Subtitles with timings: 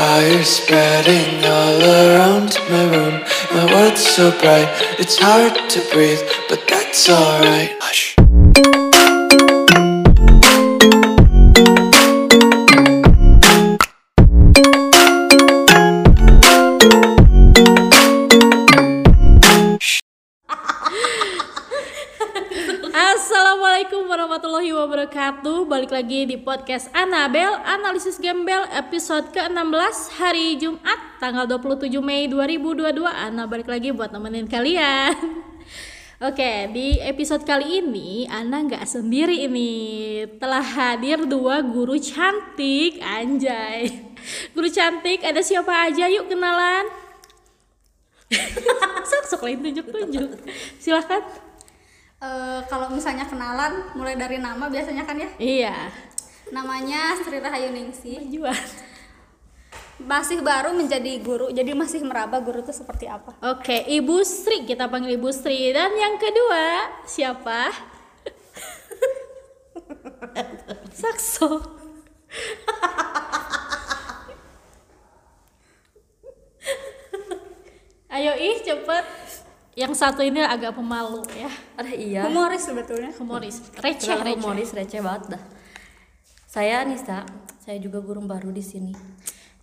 [0.00, 3.22] Fire spreading all around my room.
[3.52, 4.66] My world's so bright,
[4.98, 7.76] it's hard to breathe, but that's alright.
[7.82, 8.16] Hush.
[25.10, 25.66] Wabarakatuh.
[25.66, 33.10] Balik lagi di podcast Anabel Analisis Gembel episode ke-16 hari Jumat Tanggal 27 Mei 2022
[33.10, 35.18] Ana balik lagi buat nemenin kalian.
[36.30, 39.72] Oke di episode kali ini Ana nggak sendiri ini.
[40.38, 43.90] Telah hadir dua guru cantik Anjay.
[44.54, 46.06] Guru cantik ada siapa aja?
[46.06, 46.86] Yuk kenalan.
[49.10, 50.38] Sok sok lain tunjuk-tunjuk.
[50.78, 51.49] Silahkan
[52.20, 55.88] Eh, kalau misalnya kenalan mulai dari nama biasanya kan ya Iya
[56.52, 57.72] namanya Sri Rahayu
[58.28, 58.60] Jual
[60.04, 64.92] masih baru menjadi guru jadi masih meraba guru itu seperti apa Oke, Ibu Sri kita
[64.92, 67.72] panggil Ibu Sri dan yang kedua siapa?
[71.00, 71.56] Sakso.
[78.12, 79.04] Ayo ih cepet.
[79.78, 81.50] Yang satu ini agak pemalu ya.
[81.78, 82.22] Ada iya.
[82.26, 84.34] humoris sebetulnya Humoris, receh, receh.
[84.34, 85.42] humoris receh banget dah.
[86.50, 87.22] Saya Nisa,
[87.62, 88.90] saya juga guru baru di sini.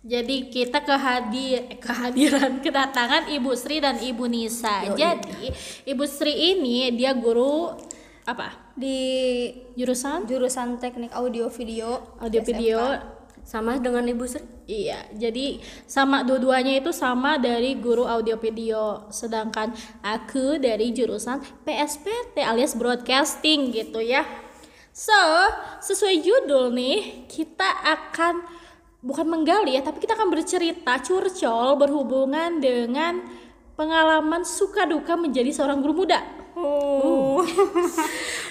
[0.00, 4.88] Jadi kita kehadir kehadiran kedatangan Ibu Sri dan Ibu Nisa.
[4.88, 4.96] Yoi.
[4.96, 5.52] Jadi
[5.84, 7.76] Ibu Sri ini dia guru
[8.24, 8.68] apa?
[8.78, 8.98] di
[9.74, 12.50] Jurusan jurusan teknik audio video audio SMK.
[12.54, 12.78] video
[13.48, 14.44] Sama dengan Ibu Sri.
[14.68, 19.08] Iya, jadi sama dua-duanya itu sama dari guru audio video.
[19.08, 19.72] Sedangkan
[20.04, 24.28] aku dari jurusan PSPT alias broadcasting gitu ya.
[24.92, 25.16] So,
[25.80, 28.44] sesuai judul nih, kita akan
[29.00, 33.24] bukan menggali ya, tapi kita akan bercerita curcol berhubungan dengan
[33.80, 36.37] pengalaman suka duka menjadi seorang guru muda.
[36.60, 37.40] Oh.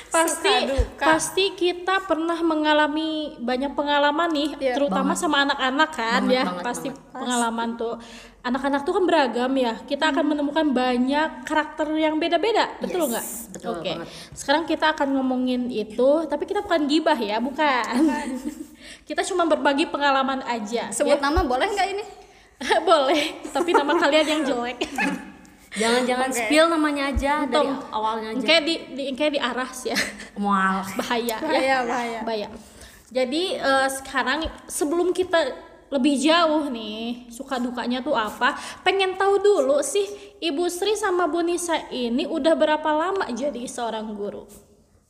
[0.07, 0.49] pasti
[0.97, 4.73] pasti kita pernah mengalami banyak pengalaman nih Iya.
[4.73, 7.11] terutama sama anak-anak kan Banget, ya banget, pasti banget.
[7.13, 7.95] pengalaman tuh
[8.39, 13.25] anak-anak tuh kan beragam ya kita akan menemukan banyak karakter yang beda-beda betul Yes, nggak
[13.53, 14.07] betul oke banget.
[14.31, 17.93] sekarang kita akan ngomongin itu tapi kita bukan gibah ya bukan
[19.07, 21.21] kita cuma berbagi pengalaman aja sebut ya.
[21.21, 22.03] nama boleh nggak ini
[22.89, 24.79] boleh tapi nama kalian yang jelek
[25.77, 26.37] Jangan-jangan Oke.
[26.41, 27.93] spill namanya aja dari Untung.
[27.93, 28.43] awalnya aja.
[28.43, 29.97] kayak di, di kayak di aras ya
[30.35, 30.81] Mual.
[30.99, 32.47] bahaya bahaya ya bahaya bahaya.
[33.07, 35.39] Jadi eh, sekarang sebelum kita
[35.87, 38.57] lebih jauh nih suka dukanya tuh apa?
[38.83, 40.03] Pengen tahu dulu sih
[40.43, 44.43] Ibu Sri sama Bu Nisa ini udah berapa lama jadi seorang guru?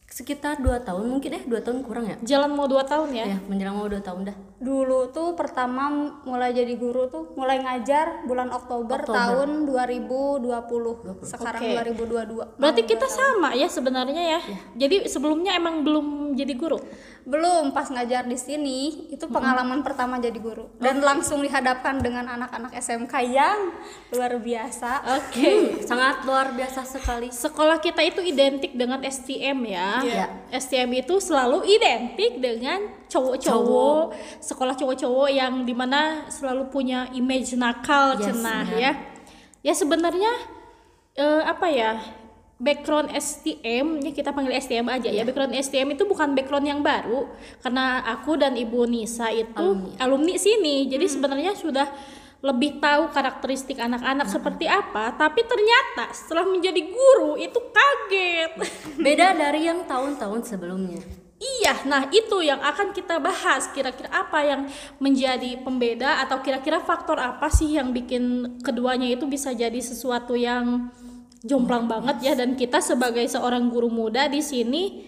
[0.08, 2.18] Sekitar 2 tahun mungkin eh 2 tahun kurang ya.
[2.22, 3.26] Jalan mau dua tahun ya?
[3.26, 4.38] Ya, menjelang mau 2 tahun dah.
[4.58, 5.86] Dulu tuh pertama
[6.26, 9.14] mulai jadi guru tuh mulai ngajar bulan Oktober, Oktober.
[9.14, 11.94] tahun 2020 sekarang Oke.
[11.94, 13.18] 2022 Berarti kita tahun.
[13.22, 14.40] sama ya sebenarnya ya.
[14.74, 16.82] Jadi sebelumnya emang belum jadi guru.
[17.28, 22.72] belum pas ngajar di sini itu pengalaman pertama jadi guru dan langsung dihadapkan dengan anak-anak
[22.80, 23.76] SMK yang
[24.16, 25.44] luar biasa Oke.
[25.44, 27.28] Hmm, sangat luar biasa sekali.
[27.28, 29.90] Sekolah kita itu identik dengan STM ya.
[30.08, 30.26] Iya.
[30.56, 38.16] STM itu selalu identik dengan cowok-cowok, sekolah cowok-cowok yang di mana selalu punya image nakal,
[38.16, 38.92] Yes, cenah ya.
[39.64, 40.32] Ya sebenarnya
[41.16, 42.00] eh, apa ya?
[42.58, 45.22] Background STM, ya kita panggil STM aja Iya.
[45.22, 45.24] ya.
[45.30, 47.30] Background STM itu bukan background yang baru
[47.62, 49.94] karena aku dan Ibu Nisa itu Alumni.
[50.02, 50.86] alumni, sini.
[50.86, 50.90] Hmm.
[50.90, 51.86] Jadi sebenarnya sudah
[52.38, 58.52] lebih tahu karakteristik anak-anak seperti apa, tapi ternyata setelah menjadi guru itu kaget.
[59.06, 61.27] Beda dari yang tahun-tahun sebelumnya.
[61.38, 63.70] Iya, nah itu yang akan kita bahas.
[63.70, 64.66] Kira-kira apa yang
[64.98, 70.90] menjadi pembeda atau kira-kira faktor apa sih yang bikin keduanya itu bisa jadi sesuatu yang
[71.46, 75.06] jomplang banget ya dan kita sebagai seorang guru muda di sini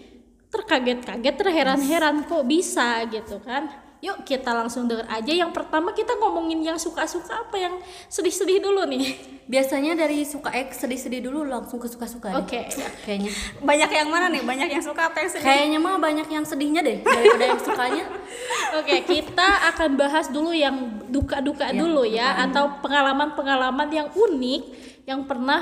[0.54, 3.89] terkaget-kaget, terheran-heran kok bisa gitu kan.
[4.00, 7.76] Yuk kita langsung denger aja yang pertama kita ngomongin yang suka-suka apa yang
[8.08, 9.12] sedih-sedih dulu nih.
[9.44, 12.32] Biasanya dari suka eh sedih-sedih dulu langsung ke suka-suka.
[12.40, 12.64] Oke.
[13.04, 13.28] Kayaknya.
[13.60, 16.80] banyak yang mana nih banyak yang suka apa yang sedih Kayaknya mah banyak yang sedihnya
[16.80, 18.04] deh daripada yang sukanya.
[18.80, 20.76] Oke, kita akan bahas dulu yang
[21.06, 24.62] duka-duka Ya, dulu ya atau pengalaman-pengalaman yang unik
[25.04, 25.60] yang pernah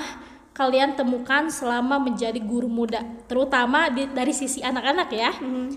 [0.52, 5.30] kalian temukan selama menjadi guru muda, terutama di- dari sisi anak-anak ya.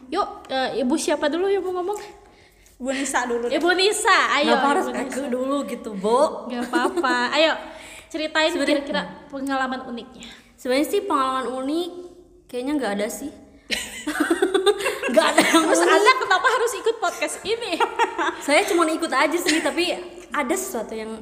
[0.10, 2.21] Yuk, eh, Ibu siapa dulu yang mau ngomong?
[2.82, 3.62] Bu Nisa dulu deh.
[3.62, 4.58] Ibu Nisa, ayo.
[4.58, 5.06] Kenapa harus Ibu Nisa.
[5.06, 6.50] aku dulu gitu, Bo?
[6.50, 7.30] Gak apa-apa.
[7.38, 7.54] Ayo,
[8.10, 10.26] ceritain kira-kira pengalaman uniknya.
[10.58, 11.90] Sebenarnya sih pengalaman unik
[12.50, 13.30] kayaknya nggak ada sih.
[15.14, 15.94] nggak ada yang Terus unik.
[15.94, 17.72] Anda kenapa harus ikut podcast ini?
[18.50, 19.94] Saya cuma ikut aja sih, tapi
[20.34, 21.22] ada sesuatu yang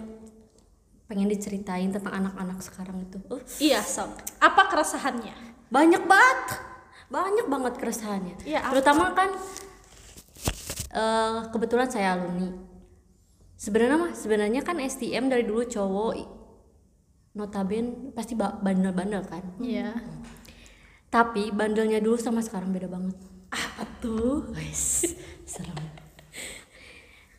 [1.11, 4.15] pengen diceritain tentang anak-anak sekarang itu uh, Iya, Sob.
[4.39, 5.49] Apa keresahannya?
[5.69, 6.41] banyak banget
[7.09, 9.29] banyak banget keresahannya Iya, terutama kan
[10.91, 12.49] eh, kebetulan saya alumni
[13.55, 16.13] sebenarnya mah sebenarnya kan STM dari dulu cowok
[17.35, 19.93] notaben pasti ba- bandel-bandel kan Iya.
[21.07, 23.15] tapi bandelnya dulu sama sekarang beda banget
[23.49, 24.53] Apa tuh?
[25.49, 25.73] Serem.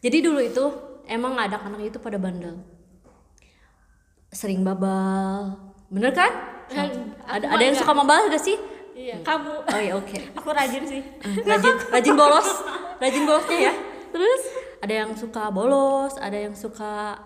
[0.02, 0.64] Jadi dulu itu
[1.06, 2.58] emang anak-anak itu pada bandel.
[4.26, 5.54] Sering babal.
[5.86, 6.34] Bener kan?
[6.66, 6.90] Ya,
[7.26, 8.58] ada ada yang suka membal gak sih?
[9.00, 9.52] Iya, kamu.
[9.64, 10.18] Oh iya oke.
[10.38, 12.48] aku rajin sih Eh, Rajin rajin bolos.
[13.00, 13.74] Rajin bolosnya ya.
[14.12, 14.42] Terus
[14.78, 17.16] ada yang suka bolos, ada yang suka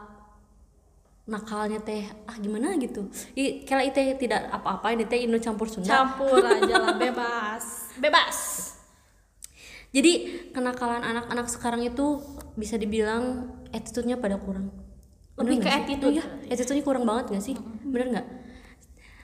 [1.24, 5.88] nakalnya teh ah gimana gitu I, kalau itu tidak apa-apa ini teh Indo campur Sunda
[6.04, 7.64] Campur aja lah, bebas.
[7.96, 8.38] Bebas.
[9.88, 10.12] Jadi
[10.52, 12.20] kenakalan anak-anak sekarang itu
[12.54, 14.68] bisa dibilang attitude-nya pada kurang.
[15.34, 15.82] Lebih Bener ke nggak sih?
[15.82, 16.14] attitude.
[16.14, 17.56] Iya, attitude-nya kurang banget gak sih?
[17.82, 18.26] Bener nggak?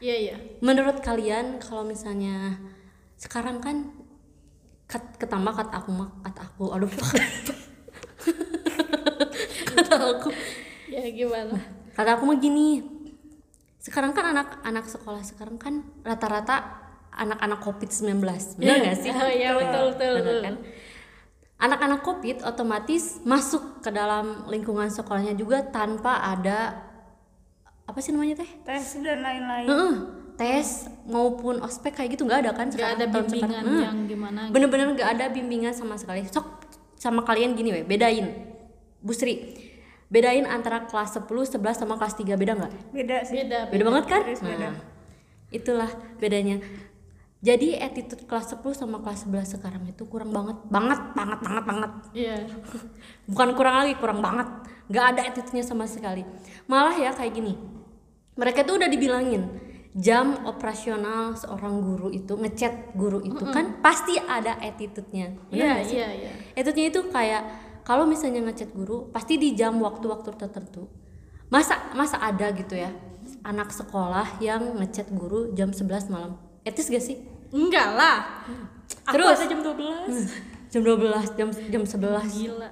[0.00, 0.36] Iya, iya.
[0.58, 2.56] Menurut kalian kalau misalnya
[3.14, 3.92] sekarang kan
[4.86, 6.88] kat, ketambah kata aku mah kata aku aduh
[9.70, 10.28] kata aku
[10.90, 11.54] Ya gimana?
[11.92, 12.82] kata aku mah gini
[13.76, 16.80] sekarang kan anak-anak sekolah sekarang kan rata-rata
[17.12, 18.20] anak-anak covid 19
[18.56, 20.38] bener nggak sih Oh, iya, betul, betul, betul.
[20.42, 20.54] kan?
[21.60, 26.88] anak-anak covid otomatis masuk ke dalam lingkungan sekolahnya juga tanpa ada
[27.90, 29.94] apa sih namanya teh tes dan lain-lain Heeh,
[30.36, 30.68] tes
[31.04, 33.66] maupun ospek kayak gitu nggak ada kan Gak sekarang ada tahun bimbingan sekarang.
[33.66, 33.82] Hmm.
[33.82, 34.40] yang gimana.
[34.48, 36.46] bener-bener nggak ada bimbingan sama sekali sok
[36.94, 38.30] sama kalian gini weh bedain
[38.98, 39.34] Bu Sri
[40.06, 42.72] bedain antara kelas 10, 11 sama kelas 3 beda nggak?
[42.90, 43.58] beda sih Beda.
[43.66, 44.54] beda banget kan beda.
[44.60, 44.74] nah
[45.50, 46.62] itulah bedanya
[47.40, 51.90] jadi attitude kelas 10 sama kelas 11 sekarang itu kurang banget banget banget banget banget
[52.12, 52.36] Iya.
[53.30, 54.48] bukan kurang lagi kurang banget
[54.86, 56.26] nggak ada attitude-nya sama sekali
[56.66, 57.54] malah ya kayak gini
[58.40, 59.44] mereka tuh udah dibilangin
[59.92, 66.30] jam operasional seorang guru itu ngechat guru itu kan pasti ada attitude-nya Iya, iya, iya.
[66.56, 67.42] attitude-nya itu kayak
[67.84, 70.88] kalau misalnya ngechat guru pasti di jam waktu-waktu tertentu
[71.50, 72.94] masa masa ada gitu ya
[73.42, 77.18] anak sekolah yang ngechat guru jam 11 malam etis gak sih
[77.50, 78.46] Enggak lah.
[79.10, 79.42] Aku Terus?
[79.42, 80.06] ada jam 12.
[80.70, 82.68] jam 12 jam jam 11 Gila.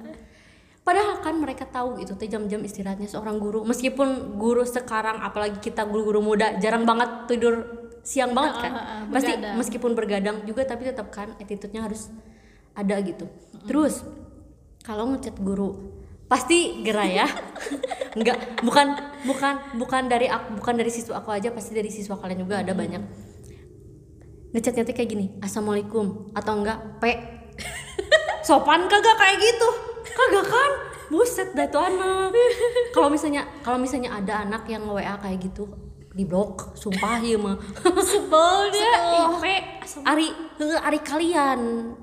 [0.88, 3.61] Padahal kan mereka tahu itu teh jam-jam istirahatnya seorang guru.
[3.61, 7.61] Meskipun guru sekarang apalagi kita guru-guru muda jarang banget tidur
[8.00, 8.73] siang banget kan.
[8.73, 9.55] Ah, ah, ah, Pasti begadang.
[9.61, 12.08] meskipun bergadang juga tapi tetap kan attitude-nya harus
[12.73, 13.29] ada gitu.
[13.69, 14.00] Terus
[14.81, 15.76] kalau ngechat guru
[16.25, 17.29] pasti gerai ya.
[18.17, 18.96] Enggak, bukan
[19.29, 22.73] bukan bukan dari aku, bukan dari siswa aku aja, pasti dari siswa kalian juga ada
[22.73, 23.05] banyak.
[24.56, 27.05] Ngechatnya teh kayak gini, "Assalamualaikum" atau enggak, "P"
[28.49, 30.72] sopan kagak kayak gitu kagak kan?
[31.08, 32.34] Buset dah itu anak.
[32.92, 35.64] Kalau misalnya kalau misalnya ada anak yang nge WA kayak gitu
[36.12, 37.56] di blok sumpah ya mah.
[38.10, 38.92] Sebel dia.
[39.38, 39.44] IP.
[40.02, 40.26] Ari
[40.82, 41.60] Ari kalian.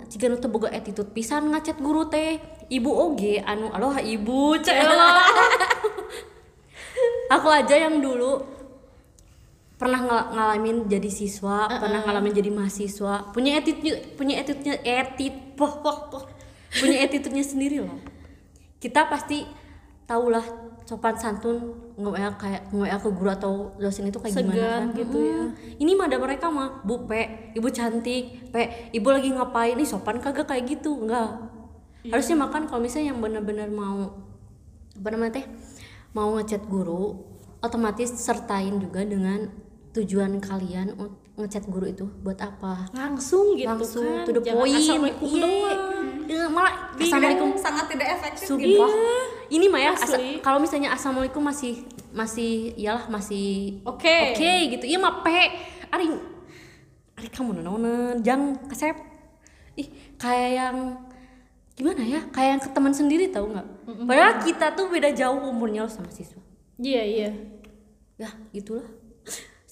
[0.07, 2.39] Jika nu boga attitude pisan ngacet guru teh.
[2.65, 5.21] Ibu oge anu aloha ibu cela.
[7.35, 8.55] Aku aja yang dulu
[9.75, 13.35] pernah ngal- ngalamin jadi siswa pernah ngalamin jadi mahasiswa.
[13.35, 16.23] Punya attitude punya attitude-nya attitude poh poh poh
[16.75, 17.97] punya attitude-nya sendiri loh
[18.77, 19.47] kita pasti
[20.05, 20.43] tahulah
[20.85, 21.57] sopan santun
[21.97, 25.41] nge kayak nge ke guru atau dosen itu kayak gimana Segan kan gitu ya.
[25.81, 30.21] ini mah ada mereka mah bu pe ibu cantik pe ibu lagi ngapain nih sopan
[30.21, 31.49] kagak kayak gitu enggak
[32.05, 34.13] harusnya makan kalau misalnya yang benar-benar mau
[34.93, 35.45] apa namanya teh
[36.13, 37.17] mau ngechat guru
[37.59, 39.49] otomatis sertain juga dengan
[39.91, 40.93] tujuan kalian
[41.35, 44.23] ngechat guru itu buat apa Langsung gitu langsung kan.
[44.23, 45.01] to the point Iya.
[45.01, 45.94] doang.
[46.25, 48.65] Iya, malah assalamualaikum sangat tidak efektif Sumpah.
[48.65, 48.85] gitu
[49.45, 49.91] Ini mah ya
[50.41, 54.33] kalau misalnya assalamualaikum masih masih iyalah masih Oke.
[54.33, 54.85] oke gitu.
[54.89, 55.37] Iya mah pe
[55.93, 56.05] ari
[57.15, 58.97] ari kamu nanaonan jang kasep.
[59.77, 60.77] Ih kayak yang
[61.77, 62.21] gimana ya?
[62.33, 63.67] Kayak yang ke teman sendiri tahu nggak?
[64.07, 66.41] Padahal kita tuh beda jauh umurnya loh sama siswa.
[66.81, 67.29] Iya, iya.
[68.17, 68.87] Ya gitulah.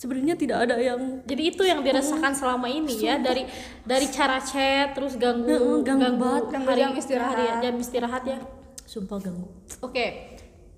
[0.04, 3.48] Sebenarnya tidak ada yang Jadi itu yang dirasakan selama ini ya dari
[3.82, 6.44] dari cara chat terus ganggu Heeh, ganggu banget.
[6.52, 7.32] Ganggu hari- jam istirahat.
[7.34, 8.40] hari- jam istirahat ya.
[8.84, 9.48] sumpah ganggu.
[9.80, 10.36] Oke.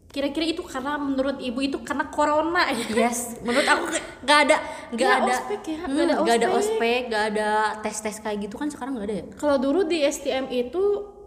[0.07, 2.85] Kira-kira itu karena menurut ibu itu karena corona ya.
[3.03, 3.83] Yes, menurut aku
[4.21, 6.61] nggak ada nggak Nggak ada ospek ya, Hmm, nggak ada nggak ada ospek.
[6.71, 7.49] ospek, nggak ada
[7.81, 9.25] tes tes kayak gitu kan sekarang nggak ada ya.
[9.35, 10.83] Kalau dulu di STM itu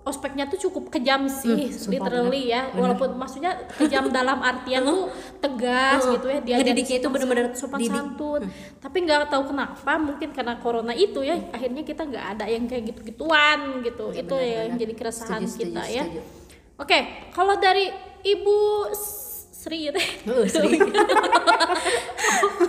[0.08, 2.72] ospeknya tuh cukup kejam sih, Hmm, literally ya.
[2.72, 6.12] Walaupun maksudnya kejam dalam artian tuh tegas Heeh.
[6.16, 6.38] gitu ya.
[6.40, 7.92] Dia Ngedidiknya itu bener-bener sopan didik.
[7.92, 8.42] santun.
[8.80, 12.88] Tapi nggak tahu kenapa, mungkin karena corona itu ya, akhirnya kita nggak ada yang kayak
[12.88, 14.08] gitu-gituan gitu.
[14.10, 14.80] itu benar, ya yang benar.
[14.80, 16.02] jadi keresahan Setuju, setuju, kita ya.
[16.02, 16.20] setuju.
[16.78, 16.98] Oke,
[17.30, 17.86] kalau dari
[18.18, 18.58] Ibu
[19.68, 20.06] Sri ya teh.
[20.48, 20.80] Sri.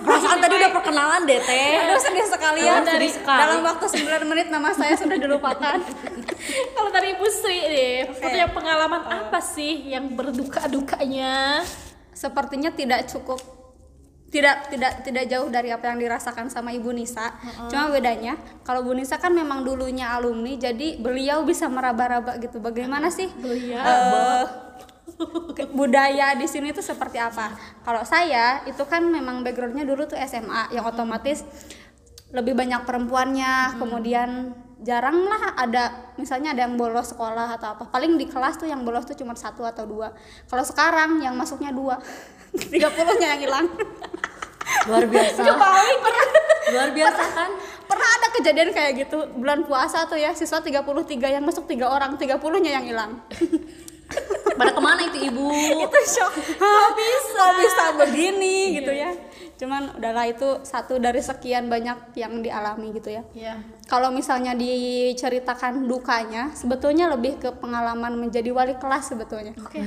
[0.03, 1.79] Perasaan tadi udah perkenalan deh teh.
[1.79, 3.39] Aduh sedih sekali ya dari sekali.
[3.39, 5.79] dalam waktu 9 menit nama saya sudah dilupakan.
[6.75, 11.63] Kalau dari Ibu Sri deh, punya pengalaman apa sih yang berduka-dukanya?
[12.12, 13.39] Sepertinya tidak cukup
[14.29, 17.32] tidak tidak tidak jauh dari apa yang dirasakan sama Ibu Nisa.
[17.72, 22.60] Cuma bedanya kalau Bu Nisa kan memang dulunya alumni jadi beliau bisa meraba-raba gitu.
[22.60, 23.79] Bagaimana sih Beliau.
[23.79, 24.68] ke-
[25.75, 27.51] budaya di sini tuh seperti apa?
[27.83, 31.43] Kalau saya itu kan memang backgroundnya dulu tuh SMA yang otomatis
[32.29, 37.83] lebih banyak perempuannya, kemudian jarang lah ada misalnya ada yang bolos sekolah atau apa.
[37.89, 40.13] Paling di kelas tuh yang bolos tuh cuma satu atau dua.
[40.47, 41.99] Kalau sekarang yang masuknya dua,
[42.71, 43.65] 30-nya yang hilang.
[44.85, 45.41] Luar biasa.
[46.69, 47.51] Luar biasa kan?
[47.89, 50.85] Pernah ada kejadian kayak gitu bulan puasa tuh ya siswa 33
[51.17, 53.11] yang masuk tiga orang, 30-nya yang hilang.
[54.55, 55.47] Pada ke mana itu ibu?
[55.53, 59.11] itu shock kok bisa kok bisa begini gitu ya
[59.55, 63.59] cuman udahlah itu satu dari sekian banyak yang dialami gitu ya Ya.
[63.85, 69.83] kalau misalnya diceritakan dukanya sebetulnya lebih ke pengalaman menjadi wali kelas sebetulnya Oke.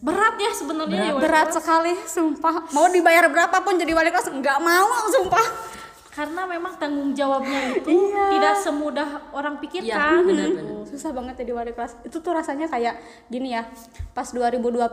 [0.00, 1.12] Berat ya sebenarnya ya.
[1.12, 1.20] Wak.
[1.20, 5.44] berat sekali sumpah mau dibayar berapapun jadi wali kelas nggak mau sumpah
[6.10, 9.86] Karena memang tanggung jawabnya itu tidak semudah orang pikirkan.
[9.86, 10.82] Iya, benar-benar.
[10.82, 12.02] susah banget jadi wali kelas.
[12.02, 12.98] Itu tuh rasanya kayak
[13.30, 13.62] gini ya.
[14.10, 14.90] Pas 2020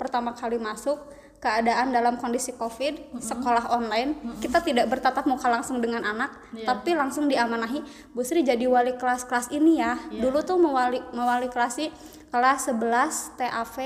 [0.00, 0.96] pertama kali masuk
[1.36, 6.32] keadaan dalam kondisi covid sekolah online kita tidak bertatap muka langsung dengan anak
[6.64, 7.84] tapi langsung diamanahi
[8.16, 10.00] Bu Sri jadi wali kelas kelas ini ya.
[10.08, 11.92] Dulu tuh mewali mewali kelasi
[12.32, 13.76] kelas 11 TAV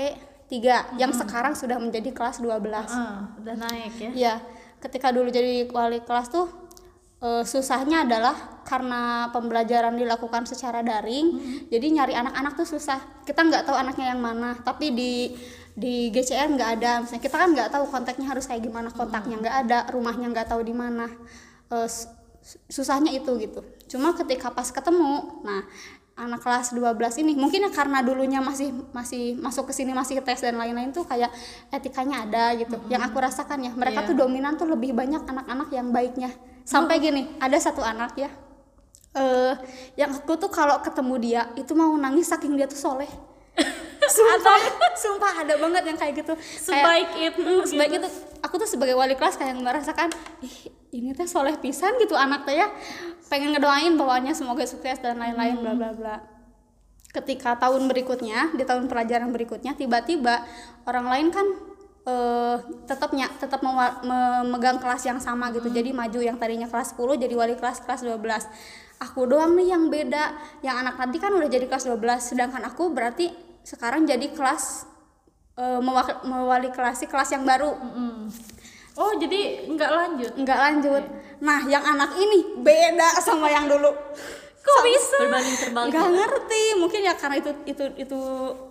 [0.47, 2.55] 3 yang sekarang sudah menjadi kelas 12
[2.87, 4.11] Ah, udah naik ya.
[4.11, 4.33] Ya,
[4.81, 6.47] ketika dulu jadi wali kelas tuh
[7.21, 11.37] eh, susahnya adalah karena pembelajaran dilakukan secara daring,
[11.69, 12.99] jadi nyari anak-anak tuh susah.
[13.25, 15.33] Kita nggak tahu anaknya yang mana, tapi di
[15.71, 16.91] di GCR nggak ada.
[17.05, 20.61] Misalnya kita kan nggak tahu kontaknya harus kayak gimana, kontaknya nggak ada, rumahnya nggak tahu
[20.65, 21.07] di mana.
[21.71, 22.09] S-
[22.67, 23.61] susahnya itu gitu.
[23.87, 25.61] Cuma ketika pas ketemu, nah
[26.15, 30.43] anak kelas 12 ini mungkin ya karena dulunya masih masih masuk ke sini masih tes
[30.43, 31.31] dan lain-lain tuh kayak
[31.71, 32.77] etikanya ada gitu.
[32.91, 34.07] Yang aku rasakan ya, mereka Iya.
[34.11, 36.29] tuh dominan tuh lebih banyak anak-anak yang baiknya.
[36.67, 38.29] Sampai gini, ada satu anak ya.
[39.11, 39.55] eh
[39.99, 43.11] yang aku tuh kalau ketemu dia itu mau nangis saking dia tuh soleh.
[44.07, 44.59] Sumpah,
[44.93, 46.33] sumpah ada banget yang kayak gitu.
[46.33, 47.39] Kayak- Sebaik itu.
[47.41, 48.07] Mm, sebaik itu
[48.41, 50.09] aku tuh sebagai wali kelas kayak merasakan
[50.41, 50.55] ih
[50.91, 52.67] ini teh soleh pisan gitu anak teh ya.
[53.27, 56.15] Pengen ngedoain bawahnya semoga sukses dan lain-lain bla bla bla.
[57.11, 60.43] Ketika tahun berikutnya di tahun pelajaran berikutnya tiba-tiba
[60.83, 61.47] orang lain kan
[62.01, 62.57] eh
[62.89, 65.69] tetapnya tetap memegang kelas yang sama gitu.
[65.69, 68.49] Jadi maju yang tadinya kelas 10 jadi wali kelas kelas 12
[68.97, 70.33] aku doang nih yang beda.
[70.59, 74.85] Yang anak tadi kan udah jadi kelas 12 sedangkan aku berarti sekarang jadi kelas
[75.53, 77.71] eh, mewak- mewali kelasi kelas yang baru
[78.93, 80.31] Oh, jadi nggak lanjut.
[80.35, 81.03] nggak lanjut
[81.39, 83.89] nah yang anak ini beda sama yang dulu
[84.61, 85.17] Kok bisa?
[85.19, 85.89] Berbanding terbalik.
[85.89, 88.19] nggak ngerti mungkin ya karena itu itu itu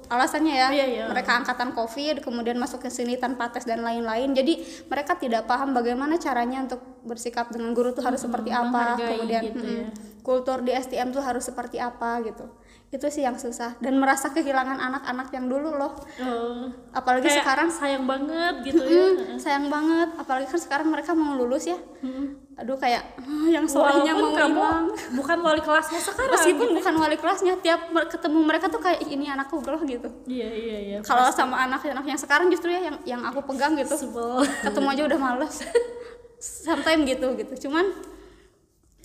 [0.07, 1.05] alasannya ya Iya, iya.
[1.09, 4.55] mereka angkatan covid kemudian masuk ke sini tanpa tes dan lain-lain jadi
[4.87, 9.43] mereka tidak paham bagaimana caranya untuk bersikap dengan guru tuh harus seperti apa menghargai kemudian
[9.45, 9.89] gitu mm, ya.
[10.21, 12.47] Kultur di STM tuh harus seperti apa gitu.
[12.91, 13.79] Itu sih yang susah.
[13.79, 15.95] Dan merasa kehilangan anak-anak yang dulu loh.
[16.19, 19.07] Oh, apalagi kayak sekarang sayang banget gitu ya.
[19.39, 20.11] Sayang banget.
[20.19, 21.79] Apalagi kan sekarang mereka mau lulus ya.
[22.59, 24.87] Aduh kayak ah, yang solehnya Walaupun mau kamu hilang.
[25.17, 26.35] bukan wali kelasnya sekarang.
[26.35, 30.09] meskipun bukan wali kelasnya tiap ketemu mereka tuh kayak "Ih, ini anakku loh gitu.
[30.29, 30.97] Iya iya iya.
[31.01, 33.95] kalau sama anak-anak yang sekarang justru ya yang yang aku pegang gitu.
[33.97, 34.45] Sebel.
[34.67, 35.57] ketemu aja udah males.
[36.67, 37.69] Sometimes gitu gitu.
[37.69, 37.87] Cuman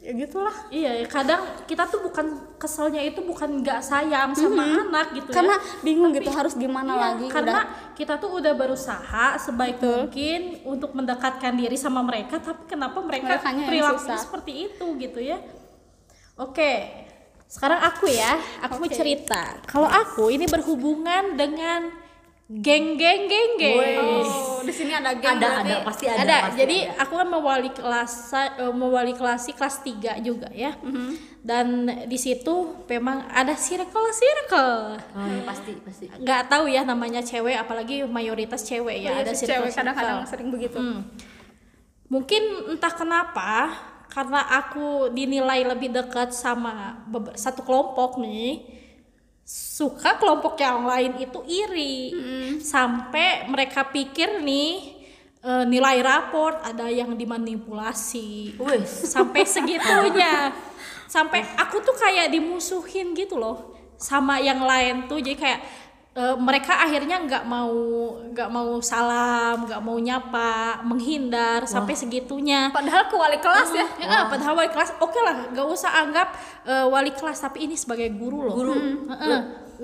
[0.05, 5.17] ya gitulah Iya, ya, kadang kita tuh bukan keselnya itu bukan nggak sayang sama anak
[5.17, 5.81] gitu karena ya.
[5.81, 10.93] bingung gitu harus gimana Iya, lagi karena udah kita tuh udah berusaha sebaik mungkin untuk
[10.93, 15.39] mendekatkan diri sama mereka, tapi kenapa mereka Merekanya perilakunya seperti itu gitu ya?
[16.35, 16.91] Oke,
[17.47, 19.00] sekarang aku ya, aku mau Oke.
[19.00, 19.57] cerita.
[19.65, 21.88] Kalau aku ini berhubungan dengan
[22.46, 23.98] geng geng geng geng.
[23.98, 25.66] oh di sini ada geng Ada, berarti.
[25.66, 26.22] ada, pasti ada.
[26.22, 27.02] ada pasti jadi ada.
[27.02, 30.78] aku kan mewali kelas eh, mewali kelasi kelas 3 juga ya
[31.42, 31.66] dan
[32.06, 32.54] di situ
[32.86, 36.06] memang ada circle circle Oh, iya, pasti, pasti.
[36.06, 40.22] nggak tahu ya namanya cewek apalagi mayoritas cewek Oh, ya iya ada circle cewek kadang-kadang
[40.24, 41.02] sering begitu Hmm.
[42.06, 43.74] mungkin entah kenapa
[44.06, 47.02] karena aku dinilai lebih dekat sama
[47.34, 48.75] satu kelompok nih
[49.46, 51.98] suka kelompok yang lain itu iri.
[52.66, 54.98] Sampai mereka pikir nih
[55.46, 58.58] eh, nilai raport ada yang dimanipulasi.
[58.58, 59.14] Wes.
[59.14, 60.50] sampai segitunya.
[61.06, 65.22] Sampai aku tuh kayak dimusuhin gitu loh sama yang lain tuh.
[65.22, 65.62] Jadi kayak
[66.15, 67.75] eh, mereka akhirnya nggak mau
[68.31, 74.07] nggak mau salam nggak mau nyapa menghindar sampai segitunya padahal ke wali kelas ya Ya,
[74.07, 78.10] ah, padahal wali kelas oke lah nggak usah anggap eh, wali kelas tapi ini sebagai
[78.15, 78.74] guru loh guru
[79.12, 79.39] Heeh.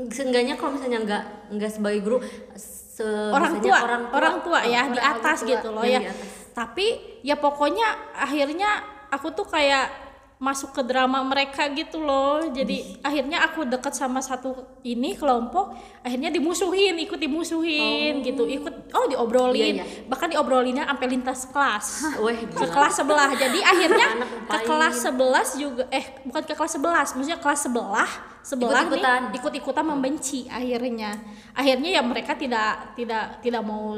[0.08, 2.18] seenggaknya kalau misalnya nggak nggak sebagai guru
[2.56, 3.80] se orang misalnya tua,
[4.12, 6.00] orang tua, ya di orang atas tua gitu loh ya.
[6.04, 6.12] di.
[6.52, 6.88] Tapi
[7.24, 7.88] ya pokoknya
[8.20, 8.70] akhirnya
[9.08, 10.11] aku tuh kayak
[10.42, 12.42] masuk ke drama mereka gitu loh.
[12.50, 19.06] Jadi akhirnya aku deket sama satu ini kelompok, akhirnya dimusuhin, ikut dimusuhin gitu, ikut oh
[19.06, 21.86] diobrolin, Iya, bahkan diobrolinnya sampai lintas kelas.
[22.26, 23.30] Weh, ke kelas sebelah.
[23.38, 24.08] Jadi akhirnya
[24.50, 29.22] ke kelas 11 juga eh bukan ke kelas 11, maksudnya kelas sebelah sebelah nih Ikut-ikutan.
[29.38, 31.22] ikut-ikutan membenci akhirnya.
[31.54, 33.94] Akhirnya ya mereka tidak tidak tidak mau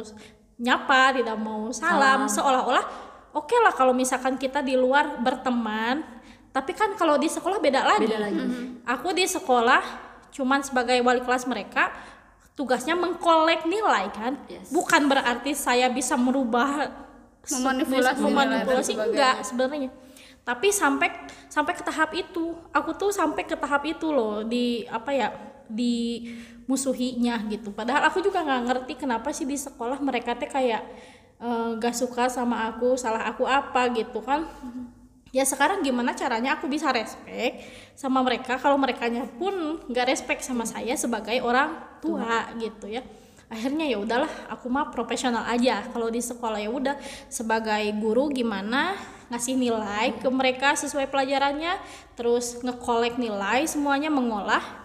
[0.59, 6.12] nyapa, tidak mau salam, seolah-olah oke lah kalau misalkan kita di luar berteman,
[6.53, 8.05] tapi kan kalau di sekolah beda lagi.
[8.05, 8.43] Beda lagi.
[8.86, 9.81] Aku di sekolah
[10.29, 11.89] cuman sebagai wali kelas mereka
[12.53, 14.38] tugasnya mengkolek nilai kan.
[14.45, 14.69] Yes.
[14.69, 17.03] Bukan berarti saya bisa merubah
[17.43, 19.91] Memanipulasi memanipulasi enggak sebenarnya.
[20.48, 21.12] Tapi sampai
[21.51, 25.27] sampai ke tahap itu, aku tuh sampai ke tahap itu loh di apa ya
[25.67, 26.24] di
[26.67, 27.75] musuhinya gitu.
[27.75, 30.83] Padahal aku juga nggak ngerti kenapa sih di sekolah mereka teh kayak
[31.43, 34.48] eh, gak suka sama aku, salah aku apa gitu kan.
[35.33, 37.65] Ya sekarang gimana caranya aku bisa respect
[37.97, 43.01] sama mereka kalau mereka pun nggak respect sama saya sebagai orang tua gitu ya.
[43.49, 45.81] Akhirnya ya udahlah, aku mah profesional aja.
[45.89, 46.97] Kalau di sekolah ya udah
[47.33, 48.93] sebagai guru gimana
[49.33, 51.81] ngasih nilai ke mereka sesuai pelajarannya,
[52.13, 54.82] terus ngekolek nilai semuanya mengolah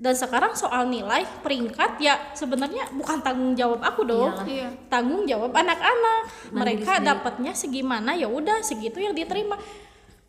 [0.00, 4.32] dan sekarang soal nilai peringkat ya sebenarnya bukan tanggung jawab aku dong.
[4.32, 4.48] Iyalah.
[4.48, 4.68] Iya.
[4.88, 6.20] tanggung jawab anak-anak.
[6.56, 9.60] Mereka dapatnya segimana ya udah segitu yang diterima.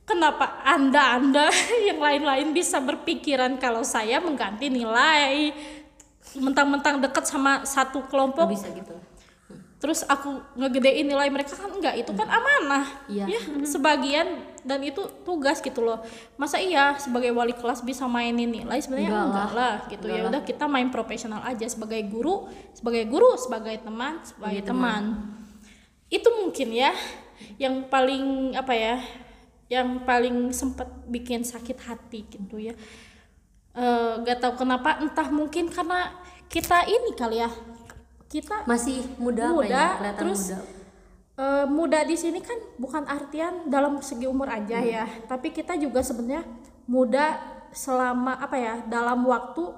[0.03, 1.47] Kenapa anda anda
[1.87, 5.55] yang lain-lain bisa berpikiran kalau saya mengganti nilai
[6.35, 8.51] mentang-mentang deket sama satu Nggak kelompok?
[8.51, 9.10] Bisa gitu
[9.81, 12.85] terus aku ngegedein nilai mereka kan enggak itu kan amanah.
[13.09, 13.25] Iya.
[13.25, 14.27] ya sebagian
[14.61, 16.05] dan itu tugas gitu loh.
[16.37, 18.77] Masa iya sebagai wali kelas bisa mainin nilai?
[18.77, 19.57] Sebenarnya Enggak enggak, lah.
[19.57, 20.05] lah gitu.
[20.05, 22.45] Enggak ya udah kita main profesional aja sebagai guru
[22.77, 25.03] sebagai guru sebagai teman sebagai Sebagai teman.
[26.13, 26.93] itu mungkin ya
[27.57, 28.95] yang paling apa ya
[29.65, 32.77] yang paling sempat bikin sakit hati gitu ya.
[33.71, 36.11] Eh, gak tahu kenapa entah mungkin karena
[36.51, 37.47] kita ini kali ya
[38.31, 40.59] kita masih muda, Muda, kelihatan terus muda?
[41.41, 45.99] Eh, muda di sini kan bukan artian dalam segi umur aja ya, tapi kita juga
[45.99, 46.47] sebenarnya
[46.87, 47.39] muda
[47.75, 49.73] selama apa ya dalam waktu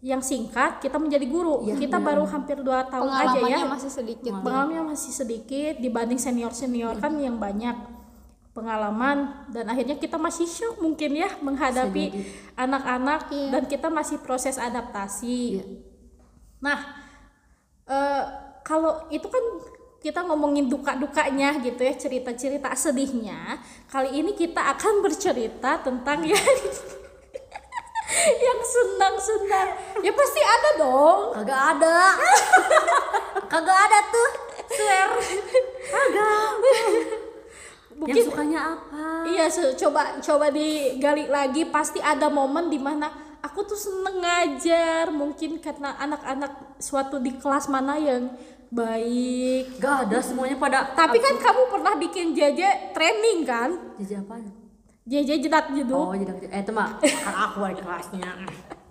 [0.00, 1.64] yang singkat kita menjadi guru.
[1.76, 3.24] kita baru hampir dua tahun aja ya.
[3.36, 7.76] pengalamannya masih sedikit Pengalamannya masih sedikit dibanding senior senior kan yang banyak
[8.52, 9.48] pengalaman.
[9.48, 12.12] Dan akhirnya kita masih shock mungkin ya menghadapi
[12.60, 15.64] anak-anak dan kita masih proses adaptasi.
[16.60, 16.99] Nah,
[17.90, 18.22] eh,
[18.62, 19.42] kalau itu kan
[20.00, 23.60] kita ngomongin duka-dukanya gitu ya, cerita-cerita sedihnya.
[23.90, 26.40] Kali ini kita akan bercerita tentang yang
[28.46, 29.68] yang senang-senang.
[30.00, 31.20] Ya pasti ada dong.
[31.36, 31.98] kagak ada.
[33.50, 34.30] Kagak ada tuh.
[34.70, 35.10] Swear.
[35.90, 36.50] Kagak.
[36.62, 39.28] Yang Mungkin sukanya apa?
[39.28, 41.68] Iya coba coba digali lagi.
[41.68, 47.66] Pasti ada momen di mana aku tuh seneng ngajar mungkin karena anak-anak suatu di kelas
[47.68, 48.32] mana yang
[48.70, 49.82] baik.
[49.82, 53.70] Gak ada semuanya pada tapi kan kamu pernah bikin JJ training kan?
[53.98, 54.34] Jadi apa
[55.10, 58.30] JJ jedak jeduk oh jadi eh itu mah kan aku wali kelasnya.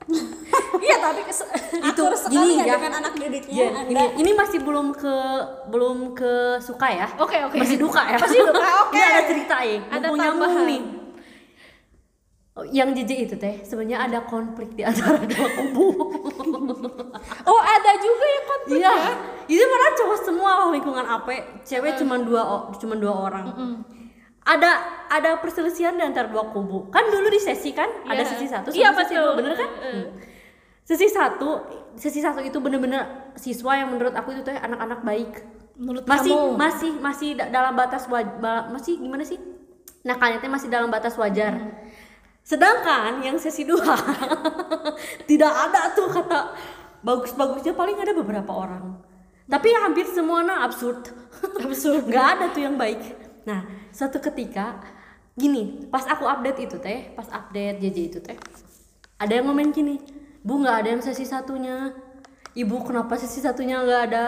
[0.80, 2.74] Iya tapi kes- itu sekali gini ya ya.
[2.82, 3.66] dengan anak didiknya.
[3.78, 3.90] Anda.
[3.94, 5.16] ini ini masih belum ke
[5.70, 7.08] belum ke suka ya.
[7.14, 7.58] Oke, oke.
[7.62, 8.18] masih duka ya.
[8.18, 8.98] Masih duka, oke.
[8.98, 9.78] ini ada cerita ya.
[9.86, 10.66] Ada tambahan.
[10.66, 10.82] nih
[12.68, 15.88] yang JJ itu teh sebenarnya ada konflik di antara dua kubu.
[17.42, 18.94] Oh ada juga ya konflik iya.
[19.46, 21.28] itu malah cowok semua loh lingkungan AP
[21.64, 22.42] cewek cuma dua
[22.74, 23.46] cuma dua orang.
[24.42, 24.72] Ada
[25.10, 26.88] ada perselisihan di antara dua kubu.
[26.90, 28.28] Kan dulu di sesi kan ada Iya.
[28.28, 29.22] sesi satu Iya, sesi betul.
[29.22, 29.70] dua bener kan?
[29.80, 30.04] Hmm.
[30.82, 31.50] sesi satu
[31.94, 35.32] sesi satu itu bener-bener siswa yang menurut aku itu teh anak-anak baik.
[35.76, 36.58] Menurut masih kamu?
[36.58, 39.38] masih masih da- dalam batas waj- masih gimana sih?
[40.02, 41.54] Nakalnya teh masih dalam batas wajar.
[41.54, 41.72] Hmm.
[42.50, 43.94] Sedangkan yang sesi dua
[45.30, 46.40] tidak ada tuh kata
[47.06, 48.98] bagus-bagusnya paling ada beberapa orang.
[49.50, 51.10] Tapi hampir semua nah absurd.
[51.66, 52.06] Absurd.
[52.06, 53.02] Nggak ada tuh yang baik.
[53.46, 54.78] Nah suatu ketika
[55.34, 58.36] gini pas aku update itu teh pas update JJ itu teh
[59.16, 59.98] ada yang ngomen gini
[60.44, 61.94] bu nggak ada yang sesi satunya.
[62.58, 64.26] Ibu kenapa sesi satunya nggak ada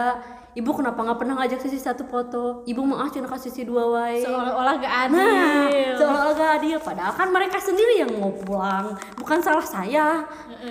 [0.52, 4.20] ibu kenapa nggak pernah ngajak sisi satu foto ibu mau cina kasih sisi dua wae
[4.20, 6.78] seolah-olah gak adil Nah, seolah-olah gak adil.
[6.78, 10.24] Padahal kan mereka sendiri yang mau pulang, bukan salah saya.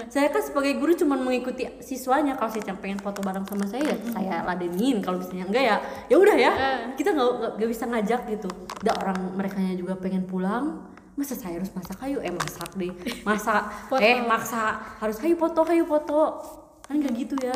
[0.08, 2.38] Saya kan sebagai guru cuma mengikuti siswanya.
[2.38, 5.00] Kalau saya pengen foto bareng sama saya, ya saya ladenin.
[5.00, 6.52] Kalau misalnya enggak ya, ya udah ya.
[6.96, 8.50] Kita nggak nggak- bisa ngajak gitu.
[8.82, 10.86] Udah orang mereka juga pengen pulang.
[11.15, 12.17] Masa saya harus masak kayu?
[12.24, 12.91] Eh masak deh.
[13.22, 13.62] Masak.
[14.04, 16.39] eh maksa harus kayu foto, kayu foto.
[16.88, 17.56] Kan nggak gitu ya.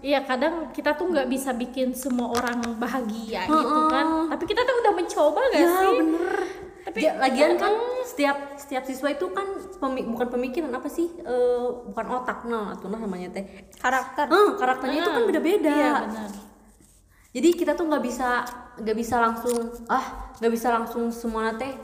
[0.00, 4.32] Iya kadang kita tuh nggak bisa bikin semua orang bahagia gitu kan.
[4.32, 5.96] Tapi kita tuh udah mencoba gak ya sih?
[6.00, 6.34] bener.
[6.80, 9.44] Tapi lagian kan setiap setiap siswa itu kan
[9.76, 12.48] pemi- bukan pemikiran apa sih Eh, bukan otak.
[12.48, 13.44] Nah atau nah namanya teh.
[13.76, 14.26] Karakter.
[14.26, 15.70] Eh, karakternya itu kan beda-beda.
[15.70, 16.30] Iya benar.
[17.30, 18.28] Jadi kita tuh nggak bisa
[18.80, 21.76] nggak bisa langsung ah nggak bisa langsung semua teh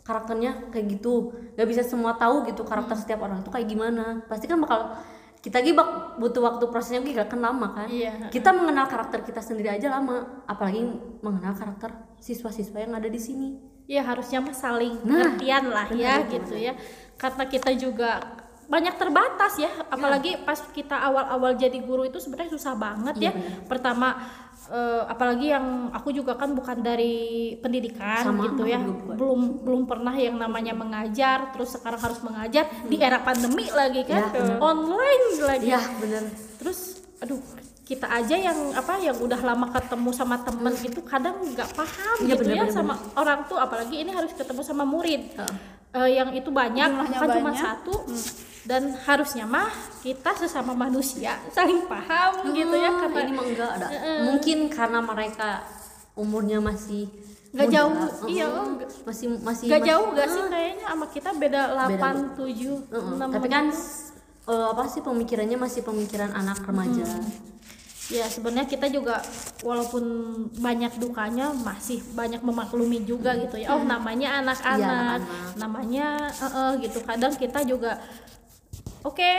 [0.00, 1.34] karakternya kayak gitu.
[1.58, 4.22] Nggak bisa semua tahu gitu karakter setiap orang itu kayak gimana.
[4.24, 4.94] Pasti kan bakal
[5.46, 7.86] kita lagi bak- butuh waktu prosesnya juga kan lama kan?
[7.86, 8.26] Iya.
[8.28, 10.82] kita mengenal karakter kita sendiri aja lama apalagi
[11.22, 13.54] mengenal karakter siswa-siswa yang ada di sini.
[13.86, 16.74] Ya harusnya mah saling Nah, pengertian lah ya gitu ya.
[17.14, 18.18] karena kita juga
[18.66, 23.32] banyak terbatas ya apalagi pas kita awal-awal jadi guru itu sebenarnya susah banget ya.
[23.64, 24.18] pertama
[24.68, 28.78] eh, apalagi yang aku juga kan bukan dari pendidikan Sama, gitu ya.
[28.80, 34.26] belum belum pernah yang namanya mengajar terus sekarang harus mengajar di era pandemi lagi kan.
[34.26, 34.56] Ya, bener.
[34.58, 35.68] online lagi.
[35.70, 36.24] Ya bener
[36.56, 37.40] terus aduh
[37.86, 42.34] kita aja yang apa yang udah lama ketemu sama temen itu kadang nggak paham Iya,
[42.34, 42.74] gitu ya bener-bener.
[42.74, 43.54] sama orang tuh.
[43.62, 45.38] Apalagi ini harus ketemu sama murid.
[45.38, 45.75] Heeh.
[45.92, 47.62] Eh, yang itu banyak Jumlahnya kan cuma banyak.
[47.62, 47.94] satu.
[48.66, 49.70] Dan harusnya mah
[50.02, 53.86] kita sesama manusia saling paham gitu ya Ah, karena ini mah enggak ada.
[54.26, 55.62] Mungkin karena mereka
[56.14, 57.06] umurnya masih
[57.56, 58.28] Nggak jauh, Heeh.
[58.36, 58.48] iya.
[59.06, 60.84] masih masih nggak jauh gak sih kayaknya?
[60.84, 63.16] Sama kita beda 8, 7, Heeh.
[63.16, 63.64] 6 tapi kan
[64.46, 67.06] eh, apa sih pemikirannya masih pemikiran anak remaja
[68.06, 69.18] ya sebenarnya kita juga
[69.66, 70.04] walaupun
[70.54, 73.74] banyak dukanya masih banyak memaklumi juga gitu ya.
[73.74, 75.54] Oh namanya anak-anak Iya, anak-anak.
[75.58, 76.98] namanya eh, eh, gitu.
[77.02, 77.98] Kadang kita juga
[79.02, 79.32] oke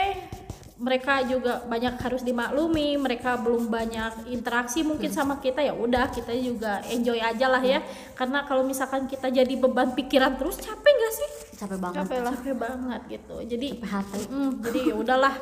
[0.78, 6.30] mereka juga banyak harus dimaklumi mereka belum banyak interaksi mungkin sama kita ya udah kita
[6.38, 7.82] juga enjoy aja lah ya.
[8.14, 11.28] Karena kalau misalkan kita jadi beban pikiran terus capek gak sih?
[11.58, 11.98] Capek banget.
[12.06, 12.32] Capek lah.
[12.36, 13.36] Capek banget gitu.
[13.42, 14.20] Jadi Capek hati.
[14.30, 15.34] Mm, jadi ya udahlah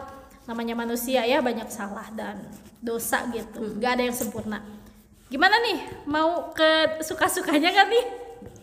[0.46, 2.46] namanya manusia ya banyak salah dan
[2.78, 3.76] dosa gitu.
[3.78, 4.58] Nggak ada yang sempurna.
[5.26, 6.06] Gimana nih?
[6.06, 8.06] Mau ke suka sukanya kan nih?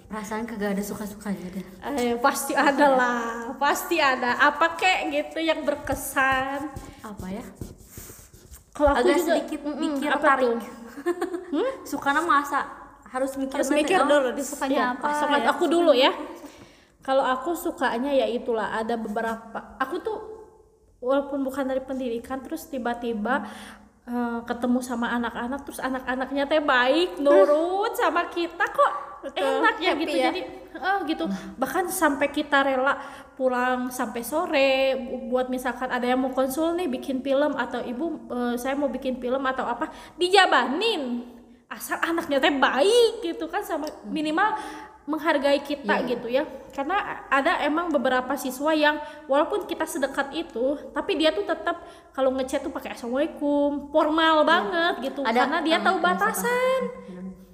[0.07, 1.65] Perasaan kagak ada suka sukanya deh.
[1.99, 3.51] Eh, pasti ada lah.
[3.59, 4.39] Pasti ada.
[4.39, 6.71] Apa kek gitu yang berkesan?
[7.03, 7.43] Apa ya?
[8.73, 10.47] Kalau aku agak juga sedikit mikir apa tarik.
[10.49, 10.59] tuh?
[11.91, 12.59] suka masa
[13.13, 15.07] harus mikir harus nanti, mikir oh, dulu disukanya Ya, apa.
[15.29, 15.45] ya.
[15.53, 16.09] aku dulu ya.
[17.03, 19.77] Kalau aku sukanya ya itulah ada beberapa.
[19.77, 20.32] Aku tuh
[21.03, 23.43] walaupun bukan dari pendidikan terus tiba-tiba
[24.07, 29.91] eh, ketemu sama anak-anak terus anak-anaknya teh baik nurut sama kita kok Betul, enak ya
[29.95, 30.15] happy gitu.
[30.19, 30.23] ya.
[30.31, 30.41] jadi
[30.75, 31.25] eh, gitu.
[31.55, 32.99] Bahkan sampai kita rela
[33.39, 38.27] pulang sampai sore bu- buat misalkan ada yang mau konsul nih bikin film atau ibu
[38.27, 39.87] eh, saya mau bikin film atau apa
[40.19, 41.23] dijabanin.
[41.71, 44.59] Asal anaknya teh baik gitu kan sama minimal
[45.03, 46.47] menghargai kita gitu ya.
[46.73, 48.97] Karena ada emang beberapa siswa yang
[49.29, 51.85] walaupun kita sedekat itu tapi dia tuh tetap
[52.15, 55.21] kalau ngechat tuh pakai assalamualaikum formal banget gitu.
[55.21, 56.81] Ada, karena dia um, tahu batasan.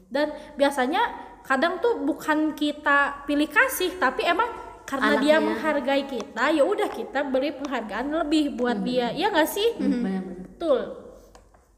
[0.10, 1.02] Dan biasanya
[1.46, 4.50] kadang tuh bukan kita pilih kasih tapi emang
[4.90, 5.46] karena dia Anaknya.
[5.46, 9.14] menghargai kita ya udah kita beri penghargaan lebih buat dia.
[9.14, 9.78] Ya nggak sih?
[9.78, 10.50] Bener-bener.
[10.50, 10.80] betul.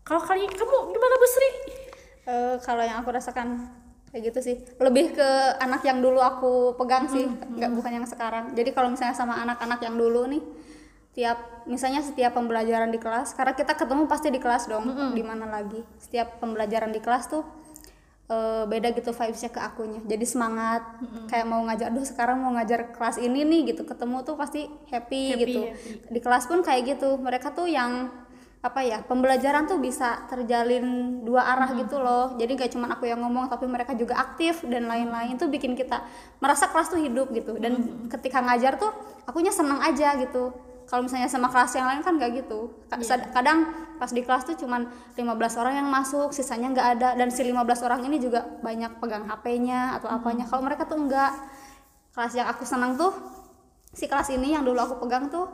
[0.08, 1.50] Kalau kali kamu gimana Bu Sri?
[2.22, 3.81] Eh, kalau yang aku rasakan
[4.12, 4.56] kayak gitu sih.
[4.78, 8.52] Lebih ke anak yang dulu aku pegang sih nggak bukan yang sekarang.
[8.54, 10.43] Jadi kalau misalnya sama anak-anak yang dulu nih
[11.12, 15.47] tiap misalnya setiap pembelajaran di kelas karena kita ketemu pasti di kelas dong di mana
[15.47, 15.80] lagi.
[16.00, 17.43] Setiap pembelajaran di kelas tuh
[18.32, 20.00] eh, beda gitu vibesnya ke akunya.
[20.08, 20.84] Jadi semangat
[21.28, 23.84] kayak mau ngajar aduh sekarang mau ngajar kelas ini nih gitu.
[23.84, 25.62] Ketemu tuh pasti happy, Happy, gitu.
[25.67, 25.91] happy.
[26.15, 27.15] di kelas pun kayak gitu.
[27.19, 28.08] Mereka tuh yang
[28.62, 32.38] apa ya pembelajaran tuh bisa terjalin dua arah gitu loh.
[32.38, 35.34] Jadi gak cuma aku yang ngomong tapi mereka juga aktif dan lain-lain.
[35.34, 36.06] Tuh bikin kita
[36.38, 37.58] merasa kelas tuh hidup gitu.
[37.58, 38.93] Dan ketika ngajar tuh
[39.26, 40.54] akunya seneng aja gitu.
[40.86, 42.69] Kalau misalnya sama kelas yang lain kan gak gitu.
[43.02, 43.65] Sad- kadang
[43.97, 44.86] pas di kelas tuh cuman
[45.17, 47.10] 15 orang yang masuk sisanya nggak ada.
[47.17, 50.45] Dan si 15 orang ini juga banyak pegang HP-nya atau apanya.
[50.45, 51.34] Kalau mereka tuh enggak
[52.13, 53.10] kelas yang aku senang tuh
[53.89, 55.50] si kelas ini yang dulu aku pegang tuh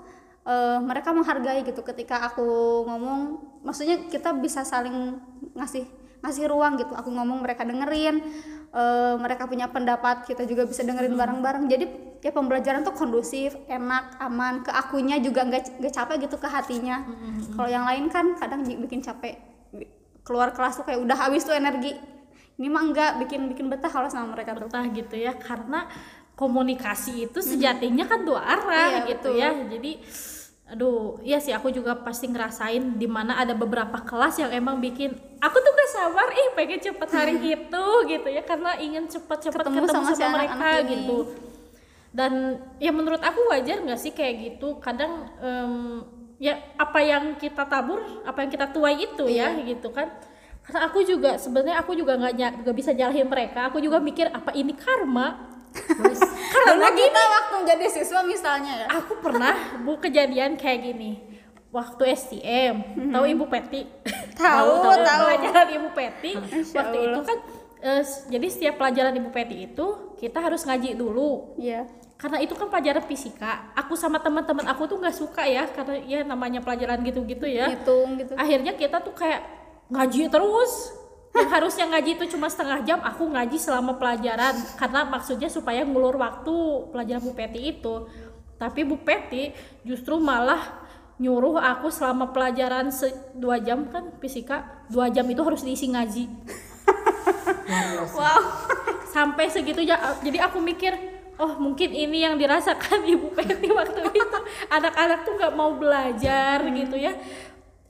[0.48, 2.48] eh, mereka menghargai gitu ketika aku
[2.88, 3.20] ngomong.
[3.62, 5.20] Maksudnya kita bisa saling
[5.54, 5.84] ngasih
[6.18, 6.96] ngasih ruang gitu.
[6.96, 8.24] Aku ngomong mereka dengerin.
[8.68, 11.68] Eh, mereka punya pendapat kita juga bisa dengerin bareng-bareng.
[11.68, 11.86] Jadi
[12.20, 14.64] ya pembelajaran tuh kondusif enak aman.
[14.64, 17.04] Ke akunya juga nggak nggak capek gitu ke hatinya.
[17.54, 19.36] Kalau yang lain kan kadang bi- bikin capek.
[20.24, 21.96] Keluar kelas tuh kayak udah habis tuh energi.
[22.58, 24.68] Ini mah enggak bikin bikin betah kalau sama mereka tuh.
[24.68, 25.88] Betah gitu ya karena
[26.36, 29.42] komunikasi itu sejatinya kan dua arah Iya, gitu betul.
[29.42, 29.50] ya.
[29.54, 29.92] Jadi
[30.68, 35.16] aduh iya sih aku juga pasti ngerasain di mana ada beberapa kelas yang emang bikin
[35.40, 39.88] aku tuh gak sabar ih pengen cepet hari itu gitu ya karena ingin cepet-cepet Ketemu
[39.88, 40.92] ketemu, sama sama, si mereka anak-anak ini.
[40.92, 41.18] gitu.
[42.12, 42.34] Dan
[42.82, 44.82] ya menurut aku wajar nggak sih kayak gitu?
[44.82, 45.74] Kadang em,
[46.42, 50.10] ya apa yang kita tabur apa yang kita tuai itu ya gitu kan.
[50.66, 53.70] Karena aku juga sebenarnya aku juga nggak bisa nyalahin mereka.
[53.70, 55.46] Aku juga mikir apa ini karma
[56.50, 58.88] karena kita waktu jadi siswa misalnya ya.
[58.96, 61.12] Aku pernah bu kejadian kayak gini.
[61.68, 62.76] Waktu STM
[63.12, 63.84] tahu ibu Peti?
[64.34, 64.72] Tahu,
[65.04, 65.24] tahu.
[65.28, 66.32] pelajaran ibu Peti.
[66.34, 67.38] Masya waktu itu kan
[68.02, 71.60] s- jadi setiap pelajaran ibu Peti itu kita harus ngaji dulu.
[71.60, 71.86] Iya.
[72.18, 73.70] Karena itu kan pelajaran fisika.
[73.76, 77.70] Aku sama teman-teman aku tuh nggak suka ya karena ya namanya pelajaran gitu-gitu ya.
[77.70, 78.34] Hitung gitu.
[78.34, 79.44] Akhirnya kita tuh kayak
[79.88, 80.72] ngaji terus
[81.38, 84.58] yang harusnya ngaji itu cuma setengah jam aku ngaji selama pelajaran.
[84.76, 86.56] Karena maksudnya supaya ngulur waktu
[86.90, 88.10] pelajaran Bu Peti itu.
[88.58, 89.54] Tapi Bu Peti
[89.86, 90.86] justru malah
[91.18, 94.86] nyuruh aku selama pelajaran se dua jam kan fisika?
[94.90, 96.26] Dua jam itu harus diisi ngaji.
[98.18, 98.42] Wow.
[99.14, 100.94] Sampai segitunya jadi aku mikir
[101.38, 104.40] oh mungkin ini yang dirasakan ibu Peti waktu itu.
[104.74, 107.14] Anak-anak tuh nggak mau belajar gitu ya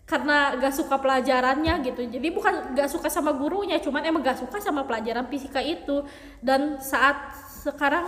[0.07, 2.07] karena gak suka pelajarannya gitu.
[2.07, 6.07] Jadi bukan gak suka sama gurunya cuman emang gak suka sama pelajaran fisika itu.
[6.39, 8.07] Dan saat sekarang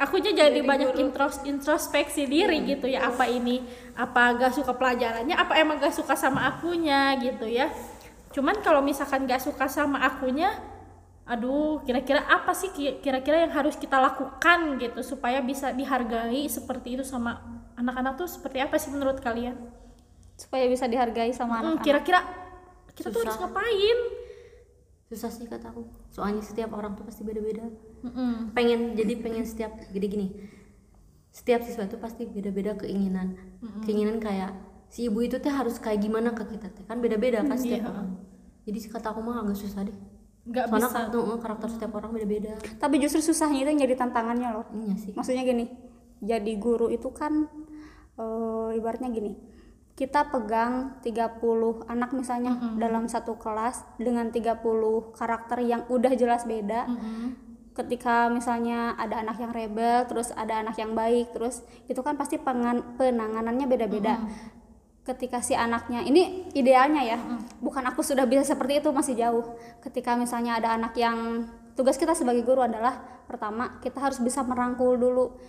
[0.00, 3.60] akunya jadi, banyak intros introspeksi diri gitu ya apa ini
[3.92, 7.68] apa gak suka pelajarannya apa emang gak suka sama akunya gitu ya.
[8.32, 10.48] Cuman kalau misalkan gak suka sama akunya
[11.28, 16.96] aduh kira-kira apa sih ki- kira-kira yang harus kita lakukan gitu supaya bisa dihargai seperti
[16.96, 17.44] itu sama
[17.76, 19.52] anak-anak tuh seperti apa sih menurut kalian
[20.38, 21.82] supaya bisa dihargai sama Hmm, anak-anak.
[21.82, 22.20] kira-kira
[22.94, 23.42] kita tuh harus Susah.
[23.44, 23.98] ngapain?
[25.04, 27.66] Susah sih kataku soalnya setiap orang tuh pasti beda-beda.
[27.98, 28.54] Mm-mm.
[28.54, 30.26] pengen jadi pengen setiap gini gini.
[31.28, 33.34] Setiap siswa itu pasti beda-beda keinginan.
[33.82, 34.54] Keinginan kayak
[34.86, 36.84] si ibu itu teh harus kayak gimana ke kita teh?
[36.84, 37.90] Kan beda-beda kan setiap Iya.
[37.90, 38.08] orang.
[38.62, 39.96] Jadi kata aku mah agak susah deh.
[40.44, 40.96] Nggak soalnya bisa.
[41.10, 42.52] karakter, karakter setiap orang beda-beda.
[42.76, 44.66] Tapi justru susahnya itu yang jadi tantangannya loh.
[44.70, 45.12] Iya sih.
[45.12, 45.64] Maksudnya gini
[46.18, 47.46] jadi guru itu kan
[48.14, 49.32] eh, ibaratnya gini
[49.98, 51.42] kita pegang 30
[51.90, 54.62] anak misalnya dalam satu kelas dengan 30
[55.10, 56.86] karakter yang udah jelas beda.
[57.74, 62.38] Ketika misalnya ada anak yang rebel terus ada anak yang baik terus itu kan pasti
[62.38, 64.22] penanganannya beda-beda.
[65.02, 67.18] Ketika si anaknya ini idealnya ya
[67.58, 69.58] bukan aku sudah bisa seperti itu masih jauh.
[69.82, 74.94] Ketika misalnya ada anak yang tugas kita sebagai guru adalah pertama kita harus bisa merangkul
[74.94, 75.42] dulu.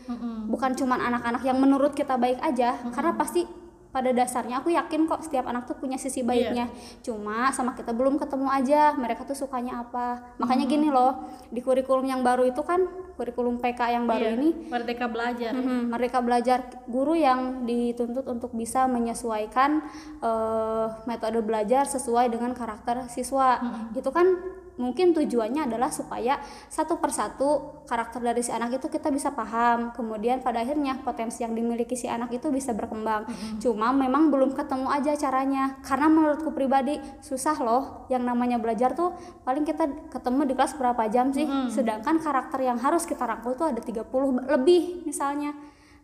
[0.49, 3.45] Bukan cuman anak-anak yang menurut kita baik aja karena pasti
[3.89, 6.69] pada dasarnya aku yakin kok setiap anak tuh punya sisi baiknya.
[7.01, 10.37] Cuma sama kita belum ketemu aja mereka tuh sukanya apa.
[10.37, 12.85] Makanya gini loh di kurikulum yang baru itu kan
[13.17, 15.51] kurikulum PK yang baru Iya, ini merdeka belajar.
[15.57, 19.81] Mhm, mereka belajar guru yang dituntut untuk bisa menyesuaikan
[20.21, 23.57] eh, metode belajar sesuai dengan karakter siswa.
[23.97, 24.37] Itu kan
[24.79, 26.39] mungkin tujuannya adalah supaya
[26.71, 29.91] satu persatu karakter dari si anak itu kita bisa paham.
[29.91, 33.27] Kemudian pada akhirnya potensi yang dimiliki si anak itu bisa berkembang.
[33.59, 35.77] Cuma memang belum ketemu aja caranya.
[35.83, 39.11] Karena menurutku pribadi susah loh yang namanya belajar tuh
[39.43, 41.45] paling kita ketemu di kelas berapa jam sih.
[41.67, 44.07] Sedangkan karakter yang harus kita rangkul tuh ada 30
[44.47, 45.51] lebih misalnya.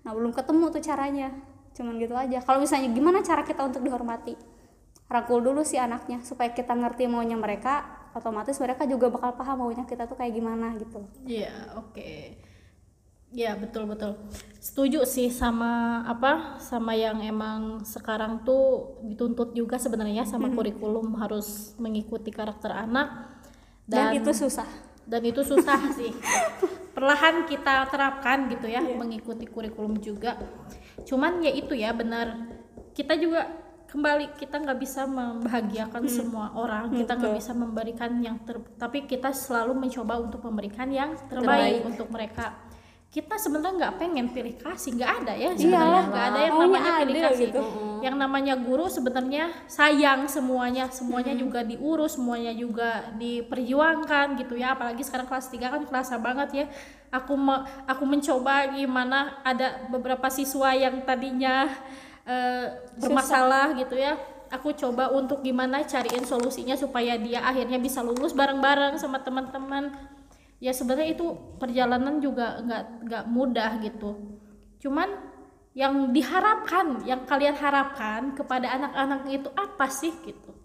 [0.04, 1.32] Nah, belum ketemu tuh caranya.
[1.72, 2.44] Cuman gitu aja.
[2.44, 4.36] Kalau misalnya gimana cara kita untuk dihormati?
[5.06, 7.86] Rangkul dulu si anaknya supaya kita ngerti maunya mereka,
[8.16, 11.04] otomatis mereka juga bakal paham maunya kita tuh kayak gimana gitu.
[11.28, 12.40] Iya, oke.
[13.36, 14.16] Ya, betul betul.
[14.64, 16.56] Setuju sih sama apa?
[16.64, 23.36] Sama yang emang sekarang tuh dituntut juga sebenarnya sama kurikulum harus mengikuti karakter anak
[23.86, 24.66] Dan, itu susah.
[25.06, 26.10] dan itu susah sih
[26.98, 30.40] perlahan kita terapkan gitu ya mengikuti kurikulum juga
[31.06, 32.50] cuman ya itu ya benar
[32.98, 33.46] kita juga
[33.96, 39.32] kembali kita nggak bisa membahagiakan semua orang kita nggak bisa memberikan yang ter tapi kita
[39.32, 41.82] selalu mencoba untuk memberikan yang terbaik, Terbaik.
[41.88, 42.46] untuk mereka.
[43.08, 46.92] Kita sebenarnya nggak pengen pilih kasih nggak ada ya Iyalah, sebenarnya nggak ada yang namanya
[47.00, 47.46] pilih kasih.
[47.48, 47.62] gitu.
[48.04, 54.76] yang namanya guru sebenarnya sayang semuanya semuanya juga diurus semuanya juga diperjuangkan gitu ya.
[54.76, 56.66] Apalagi sekarang kelas 3 kan kerasa banget ya.
[57.10, 61.72] Aku me- aku mencoba gimana ada beberapa siswa yang tadinya
[62.26, 62.66] eh,
[63.00, 64.18] bermasalah gitu ya.
[64.54, 69.94] Aku coba untuk gimana cariin solusinya supaya dia akhirnya bisa lulus bareng-bareng sama teman-teman.
[70.62, 71.26] Ya sebenarnya itu
[71.62, 74.12] perjalanan juga nggak nggak mudah gitu.
[74.82, 75.10] Cuman
[75.76, 80.56] yang diharapkan yang kalian harapkan kepada anak-anak itu apa sih gitu?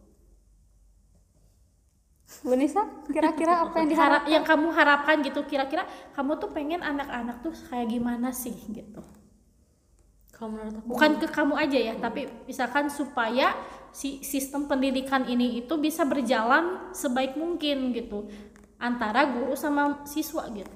[2.46, 5.82] Bu Nisa kira-kira apa yang Harap, diharap yang kamu harapkan gitu kira-kira
[6.14, 9.02] kamu tuh pengen anak-anak tuh kayak gimana sih gitu
[10.40, 10.96] kalau menurut aku.
[10.96, 13.52] Bukan ke kamu aja ya tapi misalkan supaya
[13.92, 18.24] si sistem pendidikan ini itu bisa berjalan sebaik mungkin gitu.
[18.80, 20.72] Antara guru sama siswa gitu.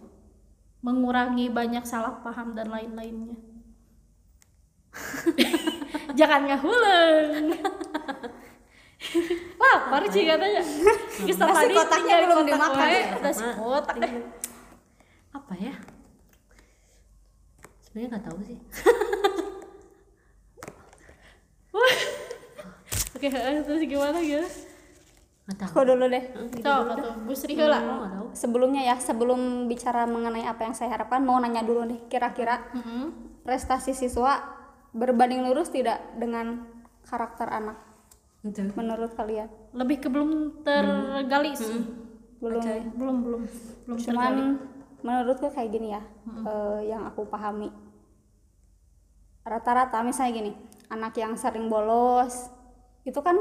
[0.85, 3.41] Mengurangi banyak salah paham dan lain-lainnya.
[6.19, 7.49] Jangan ngahuleng
[9.65, 10.61] lapar sih katanya.
[11.25, 12.85] Kisah Nasi tadi kotaknya belum kotak dimakan.
[12.85, 14.13] wae, nasi kotak deh.
[15.35, 15.75] Apa ya?
[17.95, 18.59] Sebenarnya nggak tahu sih
[23.19, 23.29] oke
[23.67, 24.47] terus gimana gitu
[25.45, 25.69] nggak tahu.
[25.77, 26.25] Aku dulu deh.
[26.65, 27.81] Coba tuh Gus Riho lah.
[27.85, 32.65] Tahu sebelumnya ya sebelum bicara mengenai apa yang saya harapkan mau nanya dulu nih kira-kira
[33.45, 34.41] prestasi siswa
[34.97, 36.65] berbanding lurus tidak dengan
[37.05, 37.77] karakter anak?
[38.41, 39.53] Itu menurut kalian?
[39.77, 41.81] Lebih ke belum tergali sih.
[42.41, 42.65] Belum.
[42.97, 43.43] Belum belum.
[43.85, 44.45] Belum cuman tergali.
[45.05, 47.69] menurutku kayak gini ya eh, yang aku pahami.
[49.45, 50.53] Rata-rata misalnya gini
[50.91, 52.49] anak yang sering bolos.
[53.05, 53.37] Itu kan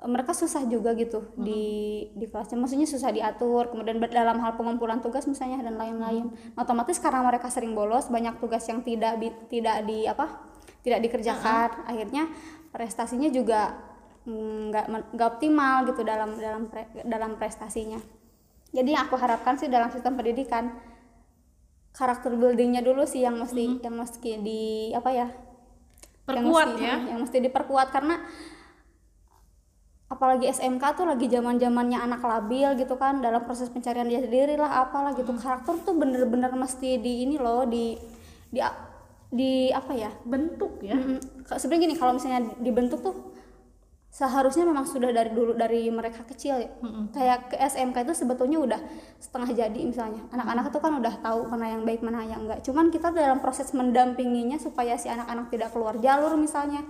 [0.00, 2.58] eh, mereka susah juga gitu di di kelasnya.
[2.58, 6.32] Maksudnya susah diatur kemudian dalam hal pengumpulan tugas misalnya dan lain-lain.
[6.56, 10.48] Otomatis karena mereka sering bolos banyak tugas yang tidak tidak di apa
[10.80, 12.24] tidak dikerjakan akhirnya
[12.72, 13.76] prestasinya juga
[14.24, 18.00] mm, nggak men- nggak optimal gitu dalam dalam pre- dalam prestasinya.
[18.70, 20.70] Jadi yang aku harapkan sih dalam sistem pendidikan
[21.90, 25.26] karakter buildingnya dulu sih yang mesti yang mesti di apa ya
[26.28, 26.96] yang perkuat mesti, ya.
[27.08, 27.88] yang mesti diperkuat.
[27.94, 28.16] Karena
[30.10, 34.58] apalagi SMK tuh lagi zaman zamannya anak labil gitu kan dalam proses pencarian dia sendiri
[34.58, 35.30] lah apalah gitu.
[35.32, 37.94] Karakter tuh bener-bener mesti di ini loh di
[38.50, 38.60] di
[39.30, 40.10] di apa ya?
[40.26, 40.98] Bentuk ya.
[40.98, 43.14] Mm, ka- sebenarnya gini kalau misalnya dibentuk tuh
[44.10, 46.68] seharusnya memang sudah dari dulu dari mereka kecil ya.
[47.14, 48.80] Kayak ke SMK itu sebetulnya udah
[49.22, 50.26] setengah jadi misalnya.
[50.34, 52.66] Anak-anak itu kan udah tahu mana yang baik mana yang enggak.
[52.66, 56.82] Cuman kita dalam proses mendampinginya supaya si anak-anak tidak keluar jalur misalnya.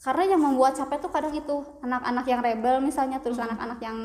[0.00, 3.98] Karena yang membuat capek tuh kadang itu anak-anak yang rebel misalnya terus anak-anak yang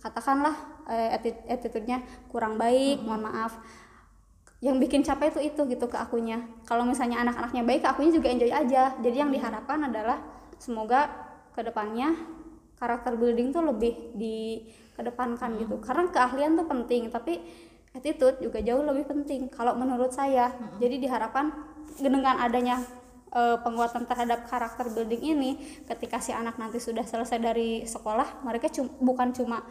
[0.00, 0.56] katakanlah
[0.88, 2.00] eh, atti- attitude-nya
[2.32, 3.60] kurang baik mohon maaf.
[4.64, 6.40] Yang bikin capek itu itu gitu ke akunya.
[6.64, 8.96] Kalau misalnya anak-anaknya baik ke akunya juga enjoy aja.
[8.96, 10.24] Jadi yang diharapkan adalah
[10.56, 11.25] semoga
[11.56, 12.12] ke depannya
[12.76, 15.80] karakter building tuh lebih dikedepankan gitu.
[15.80, 17.40] Karena keahlian tuh penting tapi
[17.96, 20.52] attitude juga jauh lebih penting kalau menurut saya.
[20.76, 21.48] Jadi diharapkan
[21.96, 22.84] dengan adanya
[23.32, 25.50] eh, penguatan terhadap karakter building ini
[25.88, 29.64] ketika si anak nanti sudah selesai dari sekolah mereka cum- bukan cuma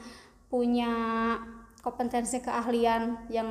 [0.49, 0.89] punya
[1.85, 3.49] kompetensi keahlian yang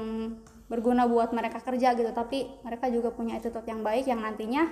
[0.67, 4.67] berguna buat mereka kerja gitu tapi mereka juga punya attitude yang baik yang nantinya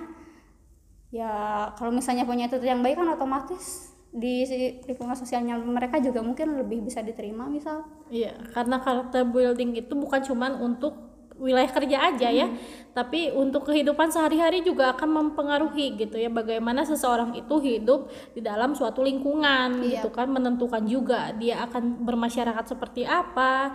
[1.13, 4.45] ya kalau misalnya punya attitude yang baik kan otomatis di
[4.85, 7.85] lingkungan sosialnya mereka juga mungkin lebih bisa diterima misal.
[8.09, 12.45] Iya karena karakter building itu bukan cuman untuk wilayah kerja aja ya
[12.93, 18.05] tapi untuk kehidupan sehari-hari juga akan mempengaruhi gitu ya bagaimana seseorang itu hidup
[18.37, 20.05] di dalam suatu lingkungan Iya.
[20.05, 23.73] gitu kan menentukan juga dia akan bermasyarakat seperti apa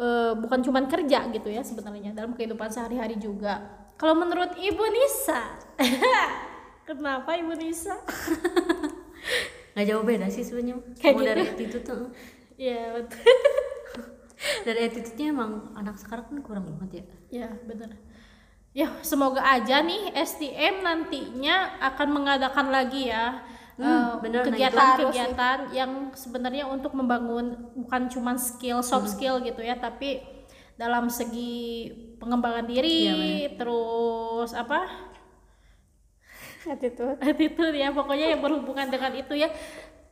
[0.00, 5.60] Eh, bukan cuman kerja gitu ya sebenarnya dalam kehidupan sehari-hari juga kalau menurut Ibu Nisa
[6.88, 8.00] kenapa Ibu Nisa
[9.72, 11.22] nggak jauh beda sih sebenarnya Kayak gitu.
[11.22, 12.08] dari attitude tuh
[12.56, 13.22] Iya betul
[14.66, 17.94] dari attitude-nya emang anak sekarang kan kurang banget ya Ya benar.
[18.70, 23.44] Ya semoga aja nih STM nantinya akan mengadakan lagi ya
[23.80, 29.14] Hmm, eh, nah itu kegiatan-kegiatan yang sebenarnya untuk membangun bukan cuman skill soft Hmm.
[29.16, 30.20] skill gitu ya tapi
[30.80, 34.88] dalam segi pengembangan diri Iya, terus apa?
[36.64, 37.20] Attitude.
[37.20, 39.52] Attitude ya pokoknya yang berhubungan dengan itu ya.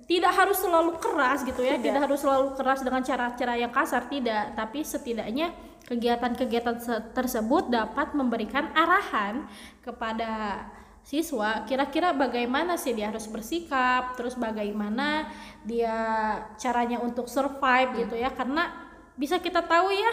[0.09, 4.57] Tidak harus selalu keras gitu ya tidak harus selalu keras dengan cara-cara yang kasar tidak.
[4.57, 5.53] Tapi setidaknya
[5.85, 9.45] kegiatan-kegiatan se- tersebut dapat memberikan arahan
[9.85, 10.65] kepada
[11.05, 15.33] siswa kira-kira bagaimana sih dia harus bersikap terus bagaimana
[15.65, 15.97] dia
[16.57, 18.33] caranya untuk survive gitu ya.
[18.33, 20.13] Karena bisa kita tahu ya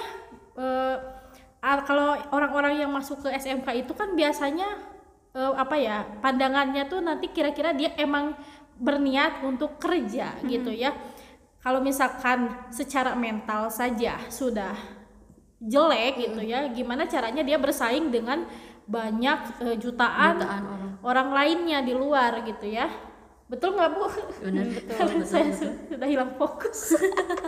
[0.55, 4.67] ah, kalau orang-orang yang masuk ke SMK itu kan biasanya
[5.35, 8.33] eh, apa ya pandangannya tuh nanti kira-kira dia emang
[8.75, 10.91] berniat untuk kerja gitu ya.
[11.63, 14.77] Kalau misalkan secara mental saja sudah
[15.57, 18.45] jelek gitu ya gimana caranya dia bersaing dengan
[18.85, 20.91] banyak eh, jutaan, Jutaan orang.
[21.01, 22.85] orang lainnya di luar gitu ya
[23.45, 24.09] betul nggak bu?
[24.41, 24.65] Benar.
[24.73, 25.59] Betul karena betul, saya betul.
[25.61, 26.79] su- sudah hilang fokus.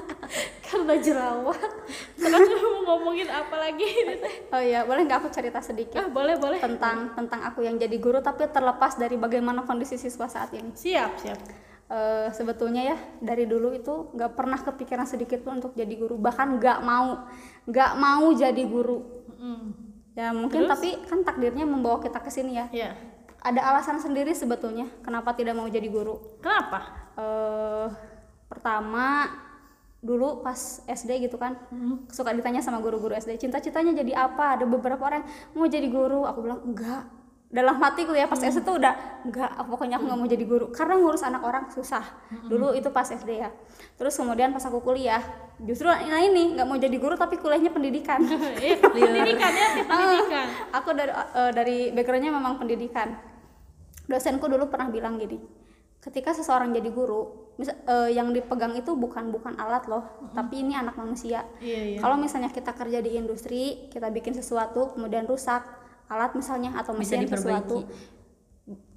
[0.67, 1.71] Karena jerawat.
[2.19, 3.87] Sekarang mau ngomongin apa lagi?
[3.87, 6.59] Ini teh oh iya boleh nggak aku cerita sedikit ah boleh boleh.
[6.59, 10.75] tentang tentang aku yang jadi guru tapi terlepas dari bagaimana kondisi siswa saat ini.
[10.75, 11.39] Siap siap.
[11.87, 16.19] Eh, sebetulnya ya dari dulu itu nggak pernah kepikiran sedikit pun untuk jadi guru.
[16.19, 17.25] Bahkan nggak mau
[17.65, 18.99] nggak mau jadi guru.
[19.37, 19.69] Mm.
[20.17, 22.65] ya mungkin tapi kan takdirnya membawa kita ke sini ya.
[22.73, 22.91] Ya
[23.41, 26.39] ada alasan sendiri sebetulnya kenapa tidak mau jadi guru.
[26.41, 27.11] Kenapa?
[27.17, 27.87] Eh
[28.47, 29.27] pertama
[29.97, 31.57] dulu pas SD gitu kan
[32.13, 34.59] suka ditanya sama guru-guru SD cinta-citanya jadi apa?
[34.59, 35.25] Ada beberapa orang
[35.57, 36.23] mau jadi guru.
[36.25, 37.16] Aku bilang enggak
[37.47, 40.67] dalam hatiku ya pas SD tuh udah enggak pokoknya aku nggak mau jadi guru.
[40.69, 42.03] Karena ngurus anak orang susah.
[42.43, 43.49] Dulu itu pas SD ya.
[43.95, 45.23] Terus kemudian pas aku kuliah
[45.57, 48.19] justru nah ini nggak mau jadi guru tapi kuliahnya pendidikan.
[48.59, 50.45] Eh, pendidikan ya di pendidikan?
[50.71, 53.15] aku dari eh, dari backgroundnya memang pendidikan.
[54.05, 55.39] Dosenku dulu pernah bilang gini
[55.97, 60.71] ketika seseorang jadi guru mis- eh, yang dipegang itu bukan bukan alat loh tapi ini
[60.71, 61.43] anak manusia.
[61.59, 61.99] Iya iya.
[61.99, 65.63] Kalau misalnya kita kerja di industri kita bikin sesuatu kemudian rusak
[66.07, 67.43] alat misalnya atau Bisa mesin diperbaiki.
[67.43, 67.77] sesuatu.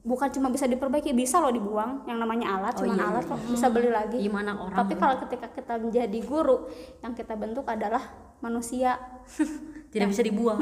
[0.01, 2.09] Bukan cuma bisa diperbaiki bisa loh dibuang.
[2.09, 3.31] Yang namanya alat Oh, cuma iya, alat iya.
[3.31, 4.19] kok bisa beli lagi.
[4.19, 6.57] Gimana orang tapi kalau ketika kita menjadi guru
[7.05, 8.03] yang kita bentuk adalah
[8.41, 8.97] manusia.
[9.93, 10.59] Tidak bisa dibuang.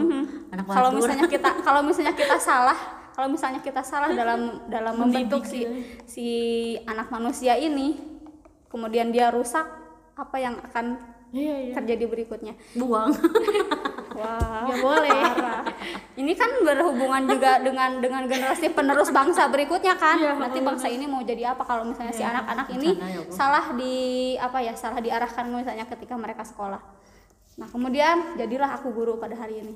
[0.50, 0.74] Anak Hmm.
[0.74, 2.78] kalau misalnya kita kalau misalnya kita salah
[3.14, 5.66] kalau misalnya kita salah dalam dalam membentuk si
[6.06, 6.26] si
[6.86, 7.98] anak manusia ini
[8.66, 9.66] kemudian dia rusak
[10.14, 10.98] apa yang akan
[11.32, 11.72] iya iya.
[11.76, 12.54] terjadi berikutnya.
[12.76, 13.12] Buang.
[14.18, 14.66] Wah.
[14.66, 15.10] Nggak boleh.
[15.14, 15.62] Parah.
[16.18, 20.18] ini kan berhubungan juga dengan dengan generasi penerus bangsa berikutnya kan?
[20.18, 23.94] Iya, nanti bangsa ini mau jadi apa kalau misalnya si anak-anak ini ya, salah di
[24.34, 26.82] apa ya salah diarahkan misalnya ketika mereka sekolah.
[27.62, 29.74] Nah kemudian jadilah aku guru pada hari ini.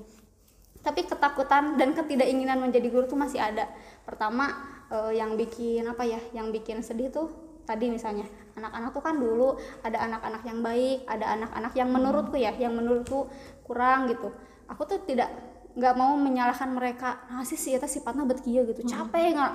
[0.83, 3.71] Tapi ketakutan dan ketidakinginan menjadi guru tuh masih ada.
[4.03, 4.51] Pertama
[4.91, 7.31] eh, yang bikin apa ya yang bikin sedih tuh
[7.63, 8.27] tadi misalnya
[8.57, 13.29] anak-anak tuh kan dulu ada anak-anak yang baik ada anak-anak yang menurutku ya yang menurutku
[13.65, 14.29] kurang gitu.
[14.69, 15.29] Aku tuh tidak
[15.73, 17.25] nggak mau menyalahkan mereka.
[17.33, 18.85] Nah sih sih itu sifatnya bet kieu gitu.
[18.85, 19.53] Capek nggak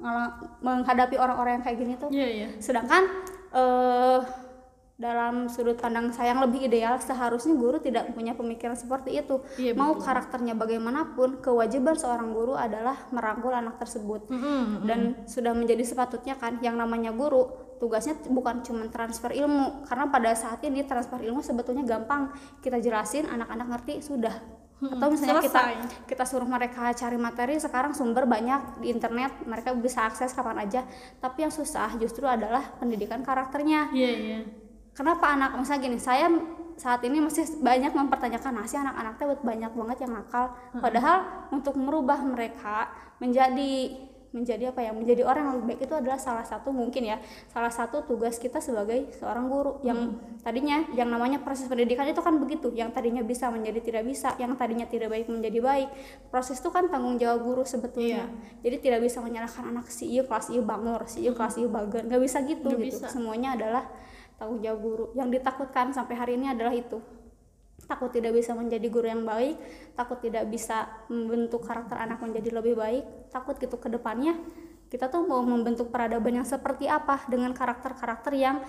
[0.00, 2.08] ngala- menghadapi orang-orang yang kayak gini tuh.
[2.12, 2.48] Iya iya.
[2.60, 3.04] Sedangkan
[3.52, 4.20] eh
[4.96, 9.44] dalam sudut pandang saya yang lebih ideal seharusnya guru tidak punya pemikiran seperti itu.
[9.60, 14.24] Iya, mau karakternya bagaimanapun kewajiban seorang guru adalah merangkul anak tersebut.
[14.32, 14.88] Mm-mm.
[14.88, 17.44] dan sudah menjadi sepatutnya kan yang namanya guru
[17.76, 22.32] tugasnya bukan cuma transfer ilmu karena pada saat ini transfer ilmu sebetulnya gampang.
[22.60, 24.34] Kita jelasin anak-anak ngerti sudah.
[24.76, 26.04] Atau misalnya kita selesai.
[26.04, 30.84] kita suruh mereka cari materi sekarang sumber banyak di internet mereka bisa akses kapan aja.
[31.16, 33.88] Tapi yang susah justru adalah pendidikan karakternya.
[33.88, 34.40] Iya iya.
[34.92, 36.28] Kenapa anak misalnya gini saya
[36.76, 40.52] saat ini masih banyak mempertanyakan nasi anak-anak teh banyak banget yang nakal.
[40.76, 43.96] Padahal untuk merubah mereka menjadi
[44.36, 47.16] menjadi apa ya menjadi orang yang lebih baik itu adalah salah satu mungkin ya
[47.48, 52.36] salah satu tugas kita sebagai seorang guru yang tadinya yang namanya proses pendidikan itu kan
[52.36, 55.88] begitu yang tadinya bisa menjadi tidak bisa yang tadinya tidak baik menjadi baik.
[56.28, 58.28] Proses itu kan tanggung jawab guru sebetulnya.
[58.60, 62.02] Jadi tidak bisa menyalahkan anak si iya kelas iya bangor si iya kelas iya bagan
[62.12, 63.00] nggak bisa gitu gitu.
[63.00, 63.06] bisa.
[63.08, 63.88] semuanya adalah
[64.36, 65.04] tanggung jawab guru.
[65.16, 67.00] Yang ditakutkan sampai hari ini adalah itu
[67.86, 69.56] takut tidak bisa menjadi guru yang baik
[69.94, 74.34] takut tidak bisa membentuk karakter anak menjadi lebih baik takut gitu ke depannya
[74.86, 78.62] kita tuh mau membentuk peradaban yang seperti apa dengan karakter-karakter yang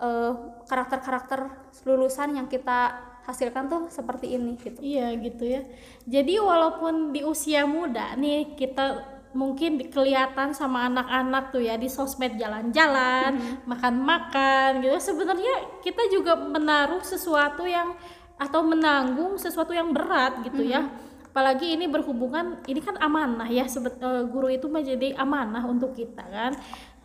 [0.00, 0.32] eh,
[0.64, 5.62] karakter-karakter lulusan yang kita hasilkan tuh seperti ini gitu Iya gitu ya.
[6.08, 9.04] Jadi walaupun di usia muda nih kita
[9.36, 13.36] mungkin kelihatan sama anak-anak tuh ya di sosmed jalan-jalan,
[13.68, 14.96] makan-makan gitu.
[15.12, 17.92] Sebenarnya kita juga menaruh sesuatu yang
[18.38, 20.86] atau menanggung sesuatu yang berat gitu ya.
[21.28, 26.24] Apalagi ini berhubungan ini kan amanah ya sebet, eh, guru itu menjadi amanah untuk kita
[26.24, 26.56] kan.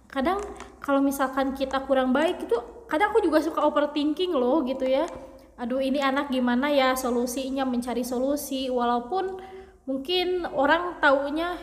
[0.07, 0.39] Kadang
[0.77, 5.09] kalau misalkan kita kurang baik itu kadang aku juga suka overthinking loh gitu ya
[5.57, 9.37] aduh ini anak gimana ya solusinya mencari solusi walaupun
[9.85, 11.53] mungkin orang taunya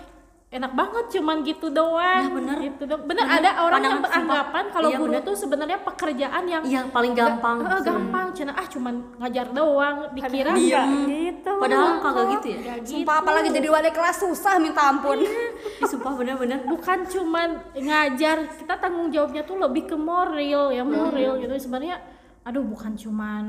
[0.50, 2.56] enak banget cuman gitu doang Nah, bener.
[2.60, 3.06] gitu doang.
[3.06, 5.22] bener ada orang yang beranggapan kalau Iya, guru bener.
[5.22, 7.62] tuh sebenarnya pekerjaan yang Iya, paling gampang.
[7.62, 12.58] Ga- gampang cina ah cuman ngajar doang dikira Padahal nggak gitu Padahal kagak gitu ya.
[12.58, 12.90] Nggak gitu.
[12.92, 15.32] sumpah apalagi jadi wali kelas susah minta ampun Ih,
[15.84, 16.66] sumpah bener-bener.
[16.66, 20.34] bukan cuman ngajar kita tanggung jawabnya tuh lebih ke moral
[20.68, 22.02] ya moral gitu sebenarnya
[22.40, 23.44] aduh bukan cuman